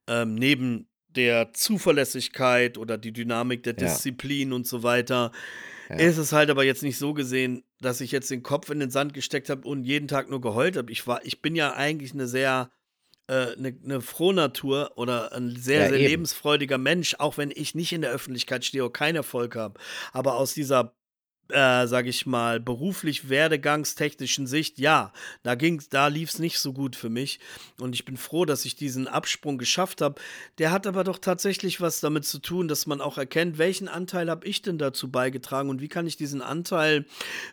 [0.07, 3.80] ähm, neben der Zuverlässigkeit oder die Dynamik der Ja.
[3.88, 5.32] Disziplin und so weiter,
[5.89, 5.97] Ja.
[5.97, 8.91] ist es halt aber jetzt nicht so gesehen, dass ich jetzt den Kopf in den
[8.91, 10.93] Sand gesteckt habe und jeden Tag nur geheult habe.
[10.93, 12.70] Ich war, ich bin ja eigentlich eine sehr
[13.28, 16.09] äh, eine, eine Frohnatur oder ein sehr, Ja, sehr eben.
[16.09, 19.78] lebensfreudiger Mensch, auch wenn ich nicht in der Öffentlichkeit stehe und keinen Erfolg habe.
[20.12, 20.95] Aber aus dieser,
[21.51, 26.72] äh, sage ich mal, beruflich werdegangstechnischen Sicht, ja, da ging's, da lief es nicht so
[26.72, 27.40] gut für mich.
[27.80, 30.20] Und ich bin froh, dass ich diesen Absprung geschafft habe.
[30.59, 34.28] Der hat aber doch tatsächlich was damit zu tun, dass man auch erkennt, welchen Anteil
[34.28, 37.07] habe ich denn dazu beigetragen und wie kann ich diesen Anteil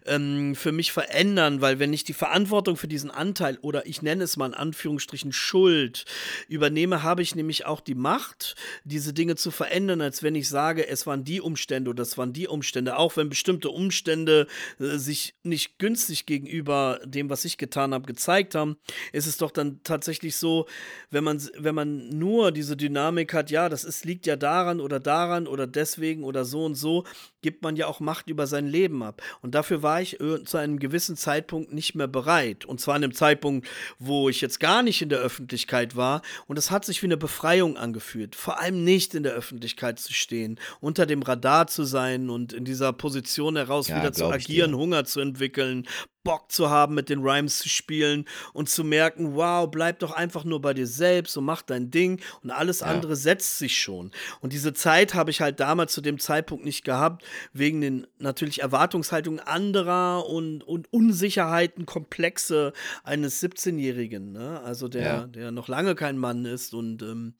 [0.06, 4.26] ähm, für mich verändern, weil wenn ich die Verantwortung für diesen Anteil oder ich nenne
[4.26, 6.06] es mal in Anführungsstrichen Schuld
[6.50, 10.88] übernehme, habe ich nämlich auch die Macht, diese Dinge zu verändern, als wenn ich sage,
[10.88, 14.46] es waren die Umstände oder es waren die Umstände, auch wenn bestimmte Umstände äh,
[14.78, 18.78] sich nicht günstig gegenüber dem, was ich getan habe, gezeigt haben,
[19.12, 20.68] ist es doch dann tatsächlich so,
[21.12, 25.00] wenn man, wenn man nur diese Dynamik hat, ja, das ist, liegt ja daran oder
[25.00, 27.04] daran oder deswegen oder so und so,
[27.42, 29.22] gibt man ja auch Macht über sein Leben ab.
[29.42, 32.66] Und dafür war ich äh, zu einem gewissen Zeitpunkt nicht mehr bereit.
[32.66, 33.68] Und zwar an einem Zeitpunkt,
[34.00, 36.24] wo ich jetzt gar nicht in der Öffentlichkeit war.
[36.48, 38.36] Und es hat sich wie eine Befreiung angefühlt.
[38.36, 42.66] Vor allem nicht in der Öffentlichkeit zu stehen, unter dem Radar zu sein und in
[42.66, 44.78] dieser Position heraus Ja, wieder zu agieren, dir.
[44.78, 45.88] Hunger zu entwickeln,
[46.24, 50.44] Bock zu haben, mit den Rhymes zu spielen und zu merken, wow, bleib doch einfach
[50.44, 52.88] nur bei dir selbst und mach dein Ding und alles Ja.
[52.88, 54.10] andere setzt sich schon.
[54.42, 57.24] Und diese Zeit habe ich halt damals zu dem Zeitpunkt nicht gehabt,
[57.54, 62.74] wegen den natürlich Erwartungshaltungen anderer und, und Unsicherheiten, Komplexe
[63.04, 64.62] eines 17-Jährigen, ne?
[64.64, 65.28] also der, Ja.
[65.28, 67.36] der noch lange kein Mann ist und ähm,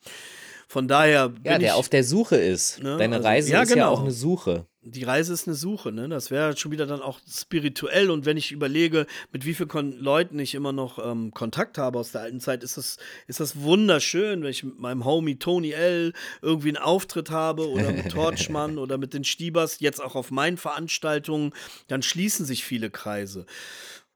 [0.68, 2.82] von daher bin Ja, der ich, auf der Suche ist.
[2.82, 3.92] Ne, Deine also- Reise ja, ist ja genau.
[3.92, 4.66] auch eine Suche.
[4.88, 6.08] die Reise ist eine Suche, ne?
[6.10, 8.12] Das wäre schon wieder dann auch spirituell.
[8.12, 12.12] Und wenn ich überlege, mit wie vielen Leuten ich immer noch ähm, Kontakt habe aus
[12.12, 16.14] der alten Zeit, ist das, ist das wunderschön, wenn ich mit meinem Homie Tony L.
[16.44, 20.58] irgendwie einen Auftritt habe oder mit Torchmann oder mit den Stiebers, jetzt auch auf meinen
[20.58, 21.54] Veranstaltungen,
[21.88, 23.48] dann schließen sich viele Kreise.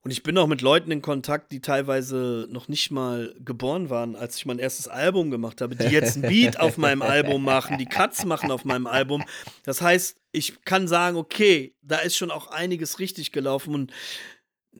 [0.09, 4.15] Und ich bin auch mit Leuten in Kontakt, die teilweise noch nicht mal geboren waren,
[4.15, 7.77] als ich mein erstes Album gemacht habe, die jetzt ein Beat auf meinem Album machen,
[7.77, 9.23] die Cuts machen auf meinem Album.
[9.65, 13.93] Das heißt, ich kann sagen, okay, da ist schon auch einiges richtig gelaufen und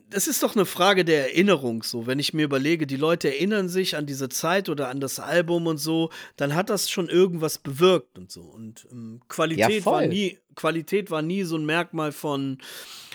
[0.09, 2.07] das ist doch eine Frage der Erinnerung so.
[2.07, 5.67] Wenn ich mir überlege, die Leute erinnern sich an diese Zeit oder an das Album
[5.67, 8.41] und so, dann hat das schon irgendwas bewirkt und so.
[8.41, 12.57] Und ähm, Qualität, Ja, war nie, Qualität war nie so ein Merkmal von,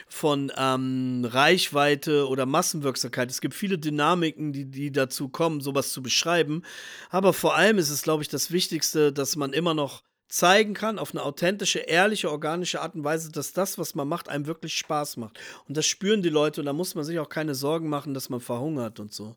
[0.08, 3.30] von ähm, Reichweite oder Massenwirksamkeit.
[3.30, 6.62] Es gibt viele Dynamiken, die, die dazu kommen, sowas zu beschreiben.
[7.10, 10.02] Aber vor allem ist es, glaube ich, das Wichtigste, dass man immer noch
[10.34, 14.28] zeigen kann, auf eine authentische, ehrliche, organische Art und Weise, dass das, was man macht,
[14.28, 15.38] einem wirklich Spaß macht.
[15.68, 18.30] Und das spüren die Leute und da muss man sich auch keine Sorgen machen, dass
[18.30, 19.36] man verhungert und so.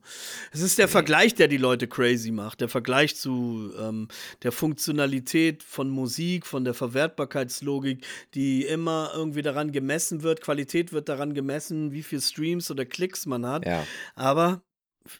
[0.52, 2.62] Es ist der Vergleich, der die Leute crazy macht.
[2.62, 4.08] Der Vergleich zu ähm,
[4.41, 10.41] der Funktionalität von Musik, von der Verwertbarkeitslogik, die immer irgendwie daran gemessen wird.
[10.41, 13.68] Qualität wird daran gemessen, wie viel Streams oder Klicks man hat.
[13.68, 13.86] Ja.
[14.16, 14.64] Aber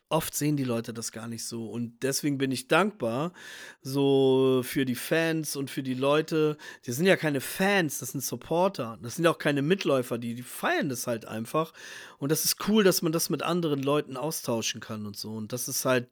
[0.10, 1.68] oft sehen die Leute das gar nicht so.
[1.68, 3.34] Und deswegen bin ich dankbar,
[3.82, 6.58] so für die Fans und für die Leute.
[6.86, 8.98] Die sind ja keine Fans, das sind Supporter.
[9.02, 11.74] Das sind auch keine Mitläufer, die, die feiern das halt einfach.
[12.18, 15.32] Und das ist cool, dass man das mit anderen Leuten austauschen kann und so.
[15.32, 16.10] Und das ist halt,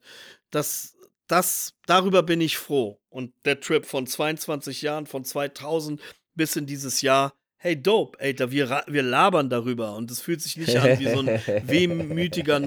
[0.50, 0.96] das,
[1.26, 3.00] das, darüber bin ich froh.
[3.08, 6.00] Und der Trip von 22 Jahren, von 2000
[6.34, 9.96] bis in dieses Jahr, hey, dope, Alter, wir, wir labern darüber.
[9.96, 11.26] Und es fühlt sich nicht an wie so ein
[11.68, 12.60] wehmütiger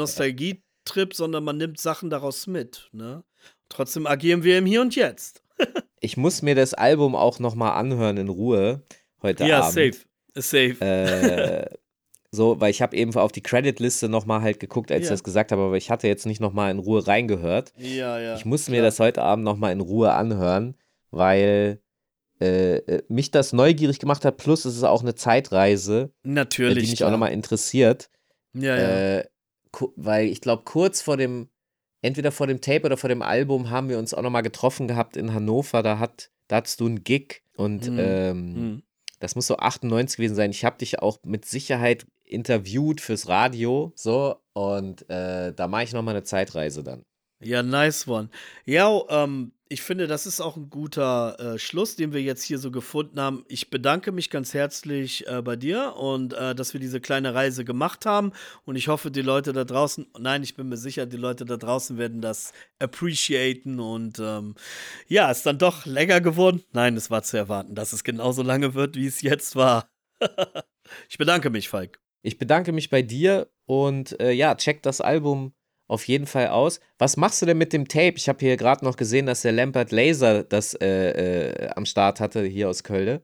[0.86, 2.90] Nostalgie-Trip, sondern man nimmt Sachen daraus mit.
[2.92, 3.24] Ne?
[3.70, 5.44] Trotzdem agieren wir im Hier und Jetzt.
[6.02, 8.84] Ich muss mir das Album auch nochmal anhören in Ruhe
[9.22, 9.74] heute ja, Abend.
[9.74, 10.06] safe.
[10.34, 10.80] Safe.
[10.80, 11.76] Äh,
[12.32, 15.04] so, weil ich habe eben auf die Creditliste nochmal halt geguckt, als Ja.
[15.08, 17.74] ich das gesagt habe, aber ich hatte jetzt nicht nochmal in Ruhe reingehört.
[17.76, 18.36] ja, ja.
[18.36, 18.86] ich muss mir klar.
[18.86, 20.78] das heute Abend nochmal in Ruhe anhören,
[21.12, 21.82] weil
[22.40, 26.86] äh, äh, mich das neugierig gemacht hat, plus es ist auch eine Zeitreise, äh, Natürlich.
[26.86, 27.10] die mich klar.
[27.10, 28.10] auch nochmal interessiert.
[28.54, 29.18] Ja, ja.
[29.18, 29.26] Äh,
[29.96, 31.50] weil ich glaube, kurz vor dem,
[32.02, 35.18] entweder vor dem Tape oder vor dem Album haben wir uns auch nochmal getroffen gehabt
[35.18, 35.84] in Hannover.
[35.84, 37.98] Da, hat, da hattest du einen Gig und Mhm.
[38.00, 38.84] ähm, Hm.
[39.20, 40.52] das muss so 98 gewesen sein.
[40.52, 45.94] Ich habe dich auch mit Sicherheit interviewt fürs Radio, so, und äh, da mache ich
[45.94, 47.04] nochmal eine Zeitreise dann.
[47.42, 48.30] Ja, nice one.
[48.66, 52.58] Ja, ähm, ich finde, das ist auch ein guter äh, Schluss, den wir jetzt hier
[52.58, 53.46] so gefunden haben.
[53.48, 57.64] Ich bedanke mich ganz herzlich äh, bei dir und äh, dass wir diese kleine Reise
[57.64, 58.32] gemacht haben.
[58.66, 61.56] Und ich hoffe, die Leute da draußen, nein, ich bin mir sicher, die Leute da
[61.56, 63.80] draußen werden das appreciaten.
[63.80, 64.56] Und ähm,
[65.08, 66.64] ja, ist dann doch länger geworden.
[66.72, 69.88] Nein, es war zu erwarten, dass es genauso lange wird, wie es jetzt war.
[71.10, 72.02] ich bedanke mich, Falk.
[72.24, 75.54] Ich bedanke mich bei dir und äh, ja, check das Album
[75.90, 76.80] auf jeden Fall aus.
[76.98, 78.14] Was machst du denn mit dem Tape?
[78.16, 82.20] Ich habe hier gerade noch gesehen, dass der Lampert Laser das äh, äh, am Start
[82.20, 83.20] hatte, hier aus Köln.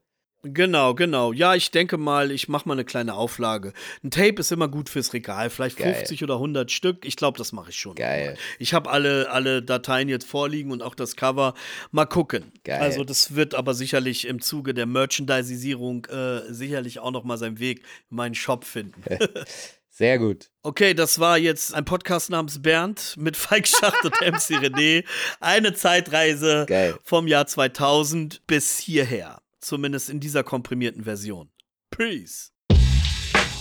[0.47, 1.33] Genau, genau.
[1.33, 3.73] Ja, ich denke mal, ich mache mal eine kleine Auflage.
[4.03, 5.95] Ein Tape ist immer gut fürs Regal, vielleicht Geil.
[5.95, 7.03] 50 oder 100 Stück.
[7.03, 7.95] Ich glaube, das mache ich schon.
[7.95, 8.37] Geil.
[8.59, 11.55] Ich habe alle, alle Dateien jetzt vorliegen und auch das Cover.
[11.91, 12.51] Mal gucken.
[12.63, 12.79] Geil.
[12.79, 17.59] Also das wird aber sicherlich im Zuge der Merchandisierung äh, sicherlich auch noch mal seinen
[17.59, 19.01] Weg in meinen Shop finden.
[19.97, 20.49] Sehr gut.
[20.61, 25.05] Okay, das war jetzt ein Podcast namens Bernd mit Falk Schacht und MC René.
[25.39, 26.99] Eine Zeitreise Geil.
[27.01, 29.41] vom Jahr 2000 bis hierher.
[29.61, 31.49] Zumindest in dieser komprimierten Version.
[31.91, 32.51] Peace.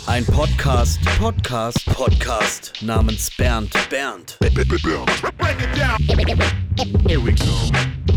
[0.07, 3.73] Ein Podcast, Podcast, Podcast namens Bernd.
[3.89, 4.37] Bernd.
[7.07, 8.14] Here we go.